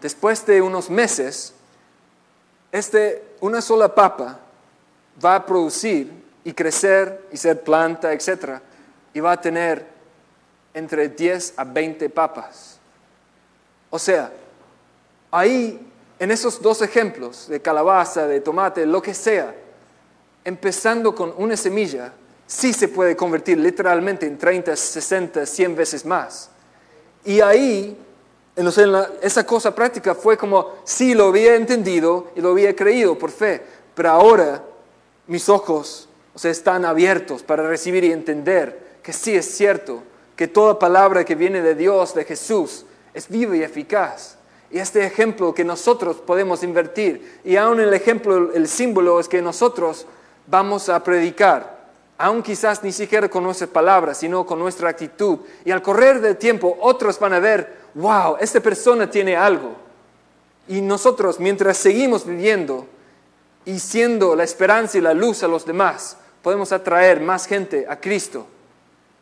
[0.00, 1.54] después de unos meses,
[2.72, 4.40] este, una sola papa
[5.24, 6.10] va a producir
[6.42, 8.58] y crecer y ser planta, etc.
[9.12, 9.86] Y va a tener
[10.74, 12.78] entre 10 a 20 papas.
[13.90, 14.32] O sea,
[15.30, 19.54] ahí, en esos dos ejemplos, de calabaza, de tomate, lo que sea,
[20.44, 22.12] empezando con una semilla,
[22.46, 26.50] sí se puede convertir literalmente en 30, 60, 100 veces más.
[27.24, 27.96] Y ahí
[28.56, 28.88] entonces,
[29.20, 33.60] esa cosa práctica fue como, sí, lo había entendido y lo había creído por fe,
[33.94, 34.62] pero ahora
[35.26, 36.08] mis ojos
[36.42, 40.02] están abiertos para recibir y entender que sí es cierto,
[40.36, 44.36] que toda palabra que viene de Dios, de Jesús, es viva y eficaz.
[44.70, 49.42] Y este ejemplo que nosotros podemos invertir, y aún el ejemplo, el símbolo es que
[49.42, 50.06] nosotros
[50.46, 51.84] vamos a predicar,
[52.18, 55.38] aún quizás ni siquiera con nuestras palabras, sino con nuestra actitud.
[55.64, 59.72] Y al correr del tiempo, otros van a ver wow, esta persona tiene algo.
[60.68, 62.86] Y nosotros, mientras seguimos viviendo
[63.64, 67.98] y siendo la esperanza y la luz a los demás, podemos atraer más gente a
[68.00, 68.46] Cristo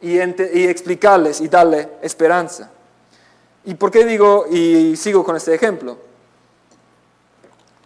[0.00, 2.70] y, explicarles y darle esperanza.
[3.64, 5.96] ¿Y por qué digo y sigo con este ejemplo?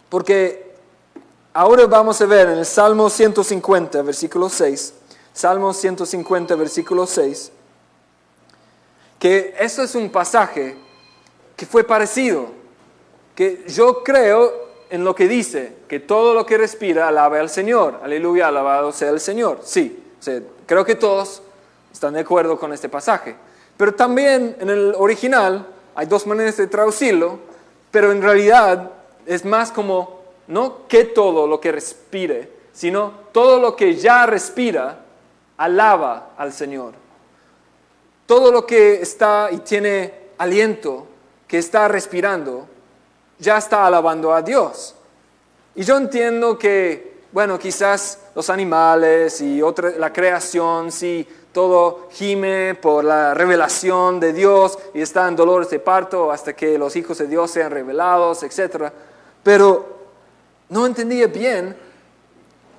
[0.09, 0.66] Porque
[1.57, 4.93] ahora vamos a ver en el Salmo 150, versículo 6,
[5.33, 7.51] Salmo 150, versículo 6,
[9.19, 10.77] que eso es un pasaje
[11.57, 12.49] que fue parecido,
[13.35, 18.01] que yo creo en lo que dice, que todo lo que respira alabe al Señor,
[18.03, 19.61] aleluya, alabado sea el Señor.
[19.65, 20.05] Sí,
[20.67, 21.41] creo que todos
[21.91, 23.35] están de acuerdo con este pasaje.
[23.79, 27.39] Pero también en el original hay dos maneras de traducirlo,
[27.91, 28.91] pero en realidad
[29.25, 30.16] es más como
[30.49, 35.01] no que todo lo que respire, sino todo lo que ya respira
[35.57, 36.93] alaba al Señor.
[38.27, 41.07] todo lo que está y tiene aliento,
[41.47, 42.67] que está respirando,
[43.39, 44.97] ya está alabando a Dios.
[45.77, 52.75] Y yo entiendo que, bueno, quizás los animales y otra, la creación, sí, todo gime
[52.75, 57.19] por la revelación de Dios y está en dolores de parto hasta que los hijos
[57.19, 58.93] de Dios sean revelados, etc.
[59.43, 59.96] Pero
[60.69, 61.77] no entendía bien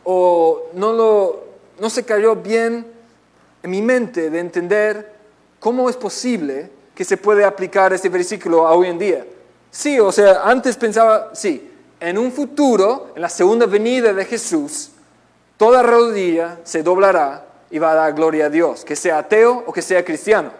[0.03, 1.43] o no, lo,
[1.79, 2.85] no se cayó bien
[3.63, 5.13] en mi mente de entender
[5.59, 9.25] cómo es posible que se puede aplicar este versículo a hoy en día.
[9.69, 14.91] Sí, o sea, antes pensaba, sí, en un futuro, en la segunda venida de Jesús,
[15.57, 19.73] toda rodilla se doblará y va a dar gloria a Dios, que sea ateo o
[19.73, 20.51] que sea cristiano.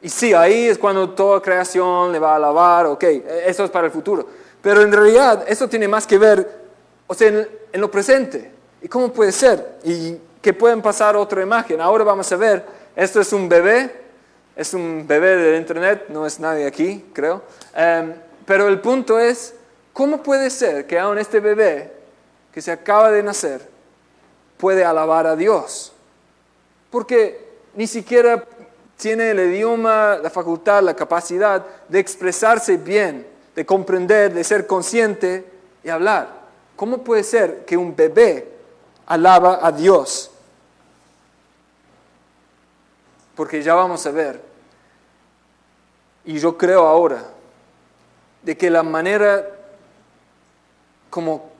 [0.00, 3.04] Y sí, ahí es cuando toda creación le va a alabar, ok,
[3.46, 4.26] eso es para el futuro.
[4.62, 6.48] Pero en realidad eso tiene más que ver,
[7.06, 8.50] o sea, en, en lo presente.
[8.80, 9.78] ¿Y cómo puede ser?
[9.84, 11.80] Y que pueden pasar otra imagen.
[11.80, 12.64] Ahora vamos a ver,
[12.96, 13.90] esto es un bebé,
[14.56, 17.42] es un bebé del internet, no es nadie aquí, creo.
[17.74, 18.14] Em,
[18.46, 19.54] pero el punto es,
[19.92, 21.92] ¿cómo puede ser que aún este bebé
[22.52, 23.68] que se acaba de nacer
[24.56, 25.92] puede alabar a Dios?
[26.92, 28.44] porque ni siquiera
[28.98, 35.44] tiene el idioma, la facultad, la capacidad de expresarse bien, de comprender, de ser consciente
[35.84, 36.42] y hablar.
[36.76, 38.50] ¿Cómo puede ser que un bebé
[39.06, 40.30] alaba a Dios?
[43.34, 44.42] Porque ya vamos a ver,
[46.24, 47.24] y yo creo ahora,
[48.42, 49.46] de que la manera
[51.10, 51.50] como,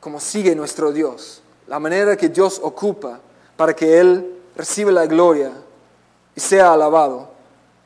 [0.00, 3.20] como sigue nuestro Dios, la manera que Dios ocupa
[3.56, 5.52] para que Él recibe la gloria
[6.34, 7.28] y sea alabado,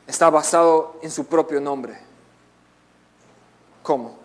[0.07, 2.02] está basado en su propio nombre.
[3.83, 4.15] ¿Cómo?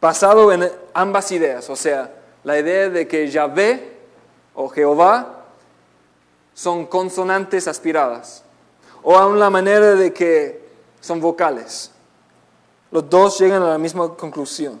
[0.00, 3.96] Basado en ambas ideas, o sea, la idea de que Yahvé
[4.54, 5.44] o Jehová
[6.52, 8.42] son consonantes aspiradas,
[9.02, 10.68] o aún la manera de que
[11.00, 11.90] son vocales.
[12.90, 14.80] Los dos llegan a la misma conclusión,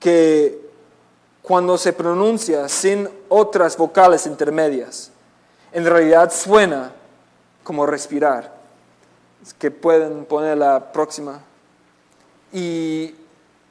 [0.00, 0.68] que
[1.42, 5.10] cuando se pronuncia sin otras vocales intermedias,
[5.72, 6.92] en realidad suena
[7.62, 8.56] como respirar.
[9.58, 11.40] que pueden poner la próxima.
[12.52, 13.14] Y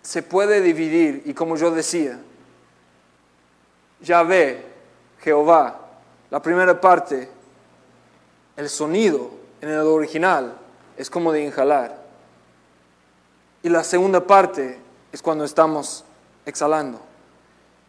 [0.01, 2.19] se puede dividir, y como yo decía,
[4.01, 4.63] Yahvé,
[5.19, 5.79] Jehová,
[6.29, 7.29] la primera parte,
[8.55, 10.57] el sonido en el original
[10.95, 11.97] es como de inhalar.
[13.63, 14.79] Y la segunda parte
[15.11, 16.03] es cuando estamos
[16.45, 16.99] exhalando.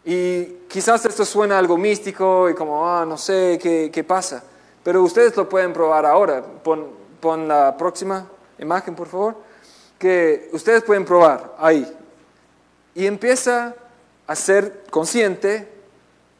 [0.05, 4.43] Y quizás esto suena algo místico y como, ah, no sé qué, pasa,
[4.83, 6.43] pero ustedes lo pueden probar ahora.
[6.43, 6.87] Pon,
[7.21, 8.27] pon la próxima
[8.59, 9.37] imagen, por favor.
[9.99, 11.87] Que ustedes pueden probar ahí.
[12.95, 13.75] Y empieza
[14.27, 15.69] a ser consciente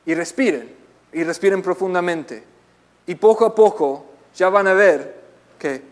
[0.07, 0.75] y respiren.
[1.13, 2.45] Y respiren profundamente.
[3.07, 5.19] Y poco a poco ya van a ver
[5.59, 5.83] que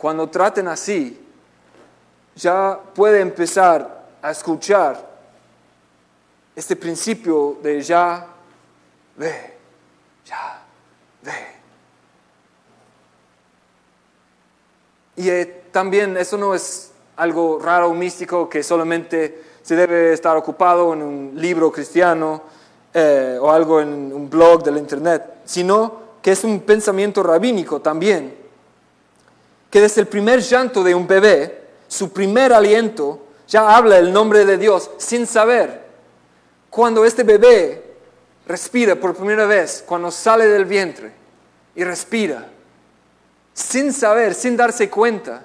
[0.00, 1.20] cuando traten así,
[2.34, 5.10] ya puede empezar a escuchar
[6.56, 8.26] este principio de ya
[9.16, 9.58] ve,
[10.24, 10.59] ya
[15.20, 20.34] Y eh, también eso no es algo raro o místico que solamente se debe estar
[20.34, 22.40] ocupado en un libro cristiano
[22.94, 28.34] eh, o algo en un blog del internet, sino que es un pensamiento rabínico también,
[29.68, 34.46] que desde el primer llanto de un bebé, su primer aliento, ya habla el nombre
[34.46, 35.84] de Dios sin saber.
[36.70, 37.94] Cuando este bebé
[38.46, 41.12] respira por primera vez, cuando sale del vientre
[41.74, 42.48] y respira,
[43.52, 45.42] sin saber, sin darse cuenta,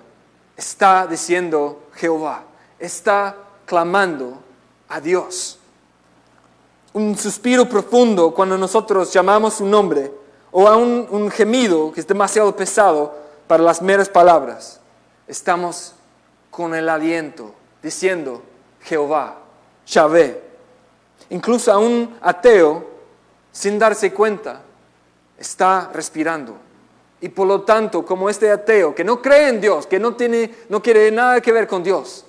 [0.56, 2.44] está diciendo Jehová,
[2.80, 4.42] está clamando
[4.88, 5.60] a Dios.
[6.94, 10.12] Un suspiro profundo cuando nosotros llamamos su nombre
[10.52, 13.14] o a un, gemido que es demasiado pesado
[13.48, 14.80] para las meras palabras.
[15.28, 15.94] Estamos
[16.50, 17.54] con el aliento,
[17.84, 18.42] diciendo
[18.82, 19.36] Jehová,
[19.86, 20.42] Yahvé.
[21.30, 22.88] Incluso a un ateo,
[23.52, 24.62] sin darse cuenta,
[25.38, 26.65] está respirando.
[27.26, 30.54] Y por lo tanto, como este ateo que no cree en Dios, que no, tiene,
[30.70, 32.24] no quiere nada que ver con Dios,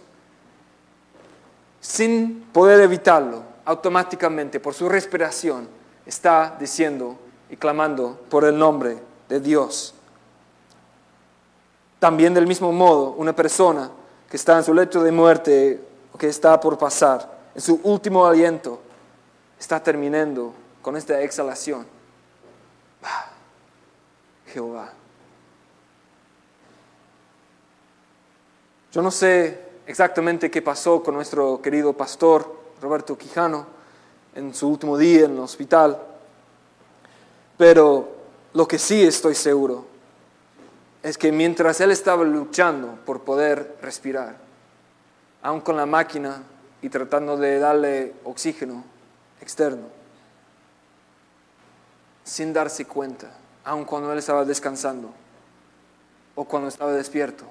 [1.83, 5.69] sin poder evitarlo, automáticamente por su respiración,
[6.07, 7.19] está diciendo
[7.51, 8.97] y clamando por el nombre
[9.29, 9.95] de Dios.
[11.99, 13.91] También del mismo modo, una persona
[14.31, 15.79] que está en su lecho de muerte
[16.11, 18.81] o que está por pasar, en su último aliento,
[19.61, 21.87] está terminando con esta exhalación.
[24.57, 24.91] Jehová.
[28.91, 33.67] Yo no sé exactamente qué pasó con nuestro querido pastor Roberto Quijano,
[34.35, 36.01] en su último día en el hospital.
[37.59, 38.09] Pero
[38.55, 39.85] lo que sí estoy seguro
[41.03, 44.39] es que mientras él estaba luchando por poder respirar,
[45.43, 46.43] aún con la máquina
[46.81, 48.85] y tratando de darle oxígeno
[49.39, 49.89] externo,
[52.25, 53.31] sin darse cuenta,
[53.67, 55.11] aun cuando él estaba descansando
[56.37, 57.45] o cuando estaba despierto,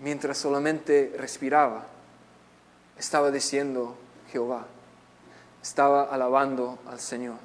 [0.00, 1.84] mientras solamente respiraba,
[2.98, 3.96] estaba diciendo
[4.32, 4.64] Jehová,
[5.62, 7.36] estaba alabando al Señor.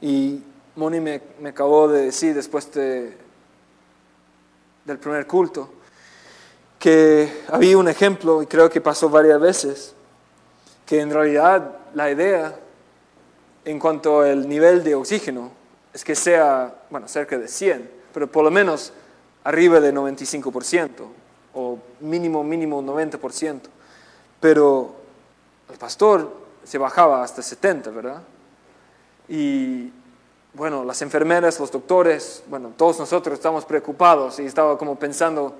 [0.00, 0.42] Y
[0.76, 3.14] Moni me, acabó de decir después de,
[4.86, 5.68] del primer culto
[6.78, 9.94] que había un ejemplo, y creo que pasó varias veces,
[10.86, 12.58] que en realidad la idea
[13.66, 15.65] en cuanto al nivel de oxígeno
[15.96, 18.92] es que sea, bueno, cerca de 100, pero por lo menos
[19.44, 20.88] arriba de 95%,
[21.54, 23.60] o mínimo, mínimo 90%.
[24.38, 24.94] Pero
[25.70, 28.22] el pastor se bajaba hasta 70, ¿verdad?
[29.26, 29.90] Y
[30.52, 35.54] bueno, las enfermeras, los doctores, bueno, todos nosotros estamos preocupados y estaba como pensando,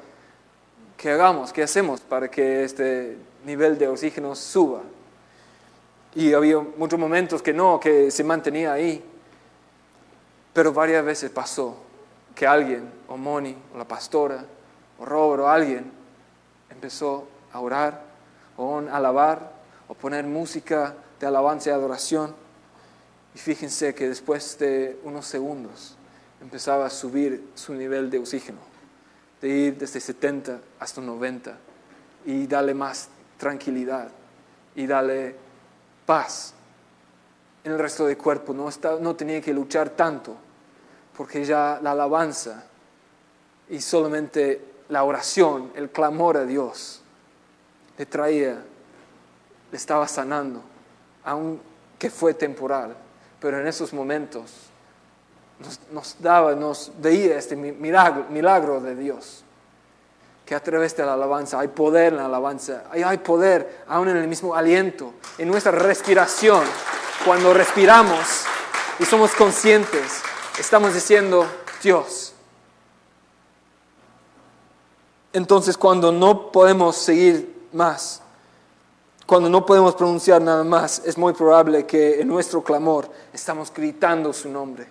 [0.99, 1.51] ¿qué hagamos?
[1.51, 3.17] ¿Qué hacemos para que este
[3.47, 4.83] nivel de oxígeno suba?
[6.15, 9.03] Y había muchos momentos que no, que se mantenía ahí.
[10.57, 11.77] Pero varias veces pasó
[12.35, 14.43] que alguien, o Moni, o la pastora,
[14.99, 15.93] o Robert, o alguien,
[16.71, 18.03] empezó a orar,
[18.57, 19.53] o a alabar,
[19.87, 22.35] o poner música de alabanza y adoración.
[23.35, 25.95] Y fíjense que después de unos segundos
[26.41, 28.61] empezaba a subir su nivel de oxígeno,
[29.43, 31.55] de ir desde 70 hasta 90
[32.25, 34.09] y darle más tranquilidad
[34.75, 35.37] y darle
[36.07, 36.55] paz
[37.63, 40.46] en el resto del cuerpo, no, no tenía que luchar tanto,
[41.17, 42.65] porque ya la alabanza
[43.69, 47.01] y solamente la oración, el clamor a Dios,
[47.97, 48.63] le traía,
[49.71, 50.63] le estaba sanando,
[51.25, 52.95] aunque fue temporal,
[53.41, 54.53] pero en esos momentos
[55.91, 59.43] nos, daba, nos veía este milagro, milagro de Dios
[60.45, 64.09] que a través de la alabanza hay poder en la alabanza, hay, hay poder aún
[64.09, 66.63] en el mismo aliento, en nuestra respiración.
[67.25, 68.45] Cuando respiramos
[69.01, 70.23] y somos conscientes,
[70.59, 71.47] estamos diciendo
[71.83, 72.33] Dios.
[75.33, 78.23] Entonces cuando no podemos seguir más,
[79.27, 84.33] cuando no podemos pronunciar nada más, es muy probable que en nuestro clamor estamos gritando
[84.33, 84.87] su nombre.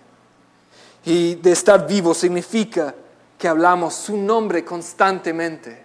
[1.04, 2.94] Y de estar vivo significa
[3.38, 5.84] que hablamos su nombre constantemente,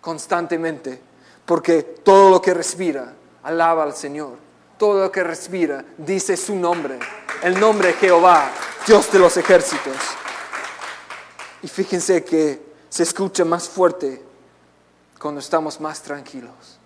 [0.00, 1.00] constantemente,
[1.44, 4.36] porque todo lo que respira alaba al Señor,
[4.78, 6.98] todo lo que respira dice su nombre,
[7.42, 8.50] el nombre de Jehová,
[8.86, 9.96] Dios de los ejércitos.
[11.62, 14.22] Y fíjense que se escucha más fuerte
[15.18, 16.78] cuando estamos más tranquilos.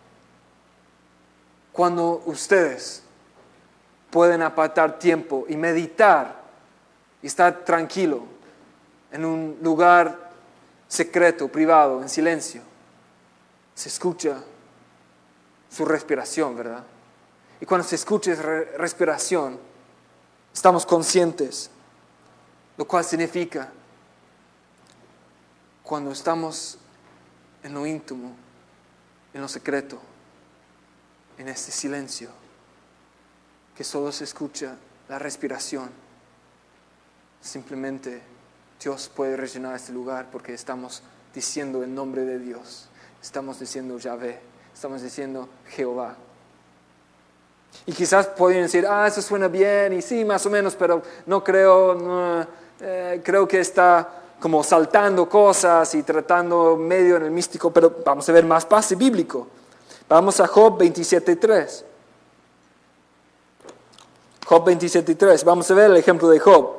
[1.72, 3.02] Cuando ustedes
[4.10, 6.40] pueden apartar tiempo y meditar
[7.22, 8.24] y estar tranquilo
[9.12, 10.30] en un lugar
[10.88, 12.62] secreto, privado, en silencio,
[13.74, 14.42] se escucha
[15.70, 16.82] su respiración, ¿verdad?
[17.60, 18.42] Y cuando se escucha esa
[18.78, 19.69] respiración,
[20.52, 21.70] estamos conscientes,
[22.76, 23.70] lo cual significa
[25.82, 26.78] cuando estamos
[27.62, 28.32] en lo íntimo,
[29.34, 30.00] en lo secreto,
[31.38, 32.30] en este silencio,
[33.74, 34.76] que solo se escucha
[35.08, 35.90] la respiración,
[37.40, 38.22] simplemente
[38.80, 41.02] Dios puede rellenar este lugar porque estamos
[41.34, 42.88] diciendo el nombre de Dios.
[43.22, 44.40] Estamos diciendo Yahvé.
[44.72, 46.16] Estamos diciendo Jehová.
[47.86, 51.42] Y quizás podrían decir, ah, eso suena bien, y sí, más o menos, pero no
[51.42, 52.46] creo,
[52.80, 54.08] eh, creo que está
[54.38, 58.94] como saltando cosas y tratando medio en el místico, pero vamos a ver más pase
[58.96, 59.46] bíblico.
[60.08, 61.84] Vamos a Job 27.3.
[64.46, 66.70] Job 27.3, vamos a ver el ejemplo de Job.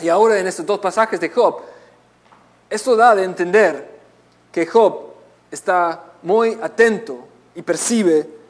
[0.00, 1.60] Y ahora en estos dos pasajes de Job,
[2.70, 4.00] esto da de entender
[4.52, 5.12] que Job
[5.50, 7.18] está muy atento
[7.54, 8.41] y percibe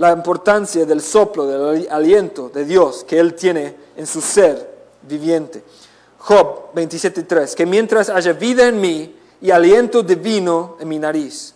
[0.00, 5.62] la importancia del soplo, del aliento de Dios que él tiene en su ser viviente.
[6.20, 11.54] Job 27.3, que mientras haya vida en mí y aliento divino en mi nariz,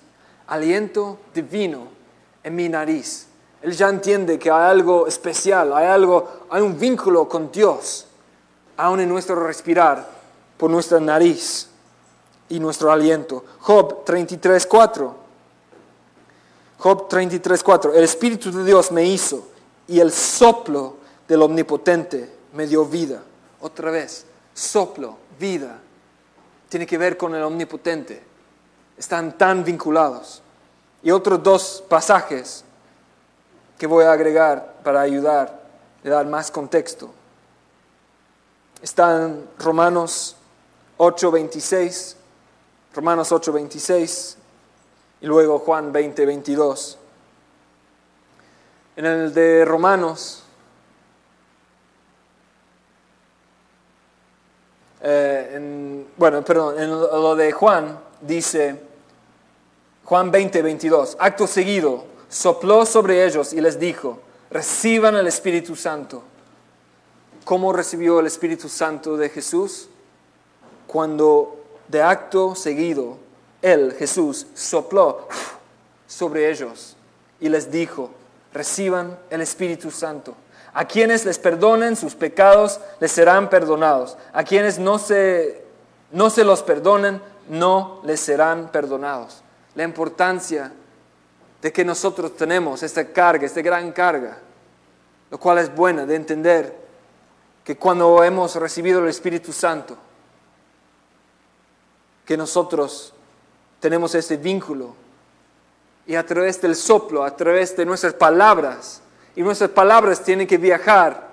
[0.48, 1.88] aliento divino
[2.42, 3.28] en mi nariz.
[3.62, 8.04] Él ya entiende que hay algo especial, hay algo, hay un vínculo con Dios
[8.76, 10.06] aún en nuestro respirar,
[10.58, 11.68] por nuestra nariz
[12.50, 13.42] y nuestro aliento.
[13.60, 15.23] Job 33.4.
[16.84, 17.94] Job 33.4.
[17.94, 19.48] El Espíritu de Dios me hizo
[19.88, 23.22] y el soplo del Omnipotente me dio vida.
[23.62, 25.78] Otra vez, soplo, vida.
[26.68, 28.22] Tiene que ver con el Omnipotente.
[28.98, 30.42] Están tan vinculados.
[31.02, 32.64] Y otros dos pasajes
[33.78, 35.62] que voy a agregar para ayudar,
[36.02, 37.10] de dar más contexto.
[38.82, 40.36] Está en Romanos
[40.98, 42.16] 8:26,
[42.94, 44.36] Romanos 8:26
[45.24, 46.98] y luego Juan 20:22.
[48.94, 50.42] En el de Romanos,
[55.00, 58.78] eh, bueno, perdón, en lo de Juan dice,
[60.04, 64.20] Juan 20:22, acto seguido, sopló sobre ellos y les dijo,
[64.50, 66.22] reciban el Espíritu Santo.
[67.46, 69.88] ¿Cómo recibió el Espíritu Santo de Jesús?
[70.86, 73.23] Cuando de acto seguido,
[73.64, 75.26] Él, Jesús, sopló
[76.06, 76.96] sobre ellos
[77.40, 78.10] y les dijo,
[78.52, 80.34] reciban el Espíritu Santo.
[80.74, 84.18] A quienes les perdonen sus pecados, les serán perdonados.
[84.34, 85.64] A quienes no se,
[86.12, 89.42] no se los perdonen, no les serán perdonados.
[89.74, 90.70] La importancia
[91.62, 94.36] de que nosotros tenemos esta carga, esta gran carga,
[95.30, 96.76] lo cual es buena de entender
[97.64, 99.96] que cuando hemos recibido el Espíritu Santo,
[102.26, 103.14] que nosotros
[103.84, 104.94] tenemos ese vínculo
[106.06, 109.02] y a través del soplo, a través de nuestras palabras,
[109.36, 111.28] y nuestras palabras tienen que viajar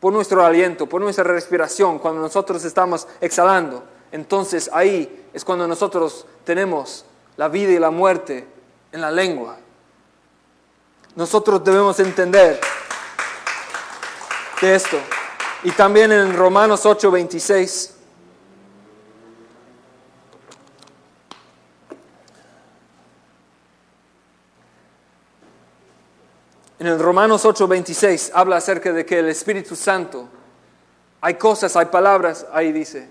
[0.00, 3.84] por nuestro aliento, por nuestra respiración, cuando nosotros estamos exhalando.
[4.10, 7.04] Entonces ahí es cuando nosotros tenemos
[7.36, 8.44] la vida y la muerte
[8.90, 9.56] en la lengua.
[11.14, 12.58] Nosotros debemos entender
[14.60, 14.98] de esto.
[15.62, 17.94] Y también en Romanos 8, 26.
[26.82, 30.28] En el Romanos 8, 26 habla acerca de que el Espíritu Santo,
[31.20, 33.08] hay cosas, hay palabras, ahí dice.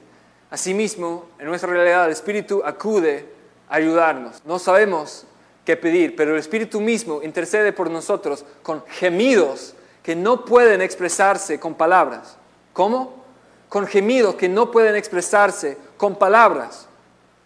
[0.49, 3.26] Asimismo, en nuestra realidad el Espíritu acude
[3.69, 4.41] a ayudarnos.
[4.43, 5.26] No sabemos
[5.63, 11.57] qué pedir, pero el Espíritu mismo intercede por nosotros con gemidos que no pueden expresarse
[11.57, 12.36] con palabras.
[12.74, 13.24] ¿Cómo?
[13.69, 16.88] Con gemidos que no pueden expresarse con palabras.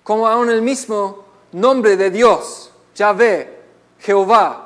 [0.01, 3.59] Como aún el mismo nombre de Dios, Yahvé,
[3.99, 4.64] Jehová,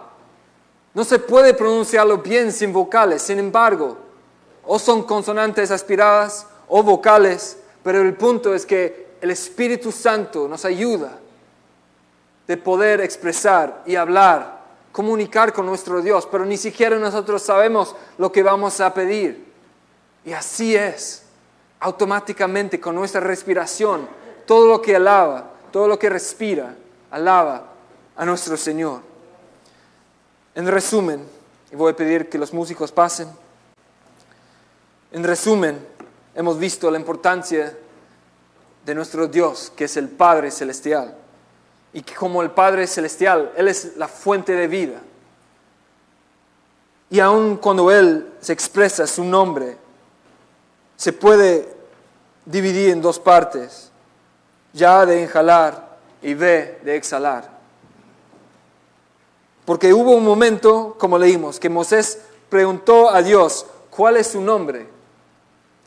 [0.94, 3.98] no se puede pronunciarlo bien sin vocales, sin embargo,
[4.66, 10.66] o son consonantes aspiradas o vocales, pero el punto es que el Espíritu Santo nos
[10.66, 11.18] ayuda
[12.48, 14.60] de poder expresar y hablar,
[14.92, 19.46] comunicar con nuestro Dios, pero ni siquiera nosotros sabemos lo que vamos a pedir.
[20.26, 21.24] Y así es,
[21.80, 24.08] automáticamente con nuestra respiración,
[24.46, 26.76] todo lo que alaba, todo lo que respira,
[27.12, 27.66] alaba
[28.16, 29.09] a nuestro Señor.
[30.56, 31.24] En resumen,
[31.72, 33.30] y voy a pedir que los músicos pasen,
[35.12, 35.80] en resumen,
[36.36, 37.76] hemos visto la importancia
[38.86, 41.16] de nuestro Dios, que es el Padre Celestial
[41.94, 45.00] y que como el Padre Celestial, Él es la fuente de vida.
[47.10, 49.78] Y aun cuando Él se expresa su nombre,
[50.96, 51.68] se puede
[52.46, 53.90] dividir en dos partes,
[54.74, 57.59] ya de inhalar y ve de exhalar.
[59.70, 62.18] Porque hubo un momento, como leímos, que Moisés
[62.50, 64.88] preguntó a Dios, ¿cuál es su nombre?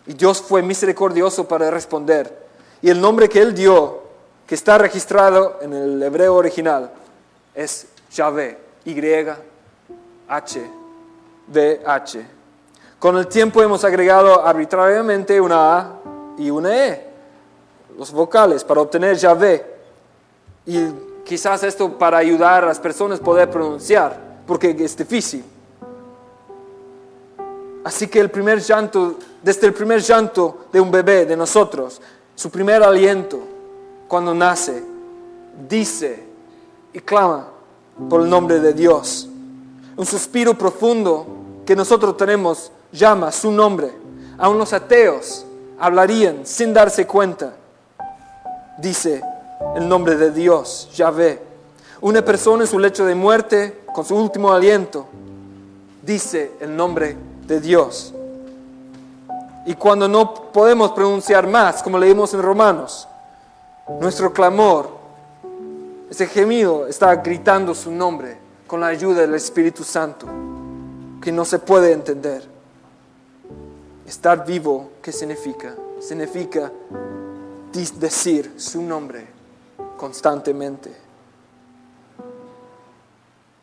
[0.06, 2.46] Y Dios fue misericordioso para responder.
[2.80, 4.04] Y el nombre que él dio
[4.46, 6.92] que está registrado en el hebreo original
[7.56, 10.70] es Yahvé, Y-H,
[11.48, 12.26] B-H.
[13.00, 15.94] Con el tiempo hemos agregado arbitrariamente una A
[16.38, 17.08] y una E,
[17.98, 19.66] los vocales, para obtener Yahvé.
[20.66, 20.78] Y
[21.24, 25.44] quizás esto para ayudar a las personas a poder pronunciar, porque es difícil.
[27.84, 32.00] Así que el primer llanto, desde el primer llanto de un bebé, de nosotros,
[32.34, 33.40] su primer aliento,
[34.06, 34.82] cuando nace,
[35.68, 36.22] dice
[36.92, 37.48] y clama
[38.08, 39.28] por el nombre de Dios.
[39.96, 41.26] Un suspiro profundo
[41.66, 43.92] que nosotros tenemos llama su nombre.
[44.38, 45.44] Aún los ateos
[45.78, 47.54] hablarían sin darse cuenta.
[48.78, 49.22] Dice
[49.76, 51.40] el nombre de Dios, Yahvé.
[52.00, 55.06] Una persona en su lecho de muerte, con su último aliento,
[56.02, 58.12] dice el nombre de Dios.
[59.66, 63.06] Y cuando no podemos pronunciar más, como leímos en Romanos,
[64.00, 64.88] nuestro clamor,
[66.10, 68.36] ese gemido está gritando su nombre
[68.66, 70.26] con la ayuda del Espíritu Santo,
[71.20, 72.42] que no se puede entender.
[74.06, 75.74] Estar vivo, ¿qué significa?
[76.00, 76.72] Significa
[77.72, 79.41] decir su nombre
[80.02, 80.90] constantemente.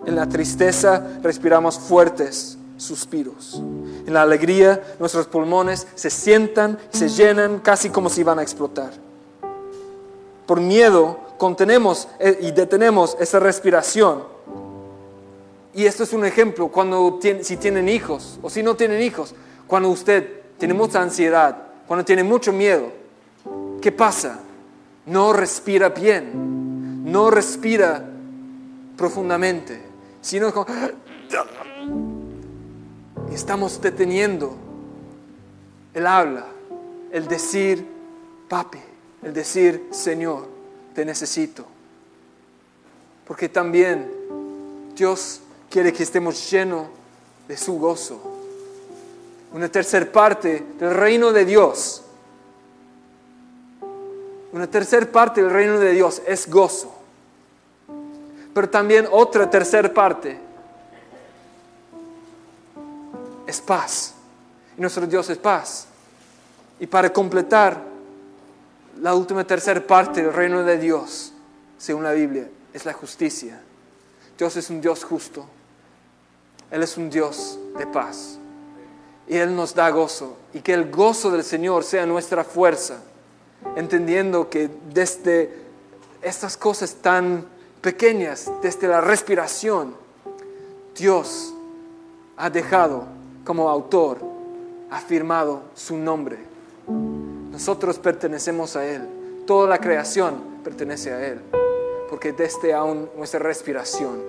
[0.06, 3.62] En la tristeza respiramos fuertes suspiros.
[4.08, 9.10] En la alegría nuestros pulmones se sientan, se llenan casi como si van a explotar
[10.50, 14.24] por miedo contenemos eh, y detenemos esa respiración.
[15.76, 19.36] Y esto es un ejemplo cuando si tienen hijos o si no tienen hijos.
[19.68, 21.56] Cuando usted tiene mucha ansiedad,
[21.88, 22.88] cuando tiene mucho miedo,
[23.80, 24.40] ¿qué pasa?
[25.10, 28.06] No respira bien, no respira
[28.96, 29.82] profundamente,
[30.22, 30.68] sino como...
[33.32, 34.56] Estamos deteniendo
[35.96, 36.46] el habla,
[37.12, 37.88] el decir,
[38.48, 38.80] papi,
[39.24, 40.48] el decir, Señor,
[40.94, 41.66] te necesito.
[43.28, 44.12] Porque también
[44.96, 45.42] Dios
[45.72, 46.86] quiere que estemos llenos
[47.48, 48.20] de su gozo.
[49.54, 52.04] Una tercera parte del reino de Dios.
[54.52, 56.94] Una tercera parte del reino de Dios es gozo.
[58.54, 60.40] Pero también otra tercera parte
[63.46, 64.14] es paz.
[64.78, 65.88] Y nuestro Dios es paz.
[66.80, 67.82] Y para completar
[69.02, 71.34] la última tercera parte del reino de Dios,
[71.78, 73.62] según la Biblia, es la justicia.
[74.38, 75.46] Dios es un Dios justo.
[76.72, 78.38] Él es un Dios de paz.
[79.28, 80.38] Y Él nos da gozo.
[80.54, 82.98] Y que el gozo del Señor sea nuestra fuerza.
[83.76, 85.54] Entendiendo que desde
[86.22, 87.46] estas cosas tan
[87.82, 89.96] pequeñas, desde la respiración,
[90.96, 91.54] Dios
[92.38, 93.06] ha dejado
[93.46, 94.20] como autor,
[94.90, 96.38] ha firmado su nombre.
[96.88, 99.08] Nosotros pertenecemos a Él.
[99.46, 101.40] Toda la creación pertenece a Él
[102.10, 104.24] porque desde aún nuestra respiración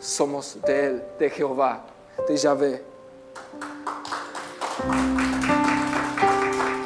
[0.00, 1.84] somos de Él, de Jehová,
[2.26, 2.82] de Yahvé.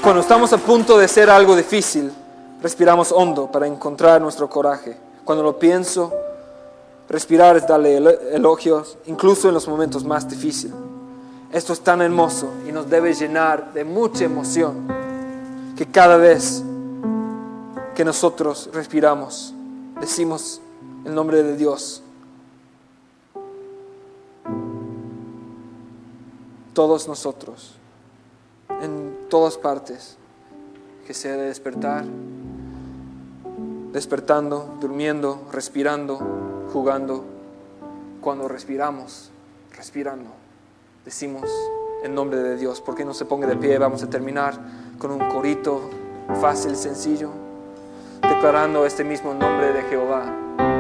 [0.03, 2.11] Cuando estamos a punto de ser algo difícil,
[2.61, 4.97] respiramos hondo para encontrar nuestro coraje.
[5.25, 6.13] Cuando lo pienso,
[7.09, 7.99] respirar es darle
[8.33, 10.75] elogios, incluso en los momentos más difíciles.
[11.53, 14.89] Esto es tan hermoso y nos debe llenar de mucha emoción
[15.77, 16.65] que cada vez
[17.95, 19.55] que nosotros respiramos,
[20.01, 20.61] decimos
[21.05, 22.03] el nombre de Dios.
[26.75, 27.77] Todos nosotros,
[28.81, 30.19] en todas partes,
[31.07, 32.05] que sea de despertar,
[33.91, 36.19] despertando, durmiendo, respirando,
[36.71, 37.25] jugando,
[38.21, 39.31] cuando respiramos,
[39.75, 40.29] respirando,
[41.07, 41.49] decimos
[42.05, 42.83] el nombre de Dios.
[42.83, 43.79] ¿Por qué no se ponga de pie?
[43.79, 44.53] Vamos a terminar
[44.99, 45.89] con un corito
[46.39, 47.31] fácil, sencillo
[48.21, 50.72] declarando este mismo nombre de Jehová.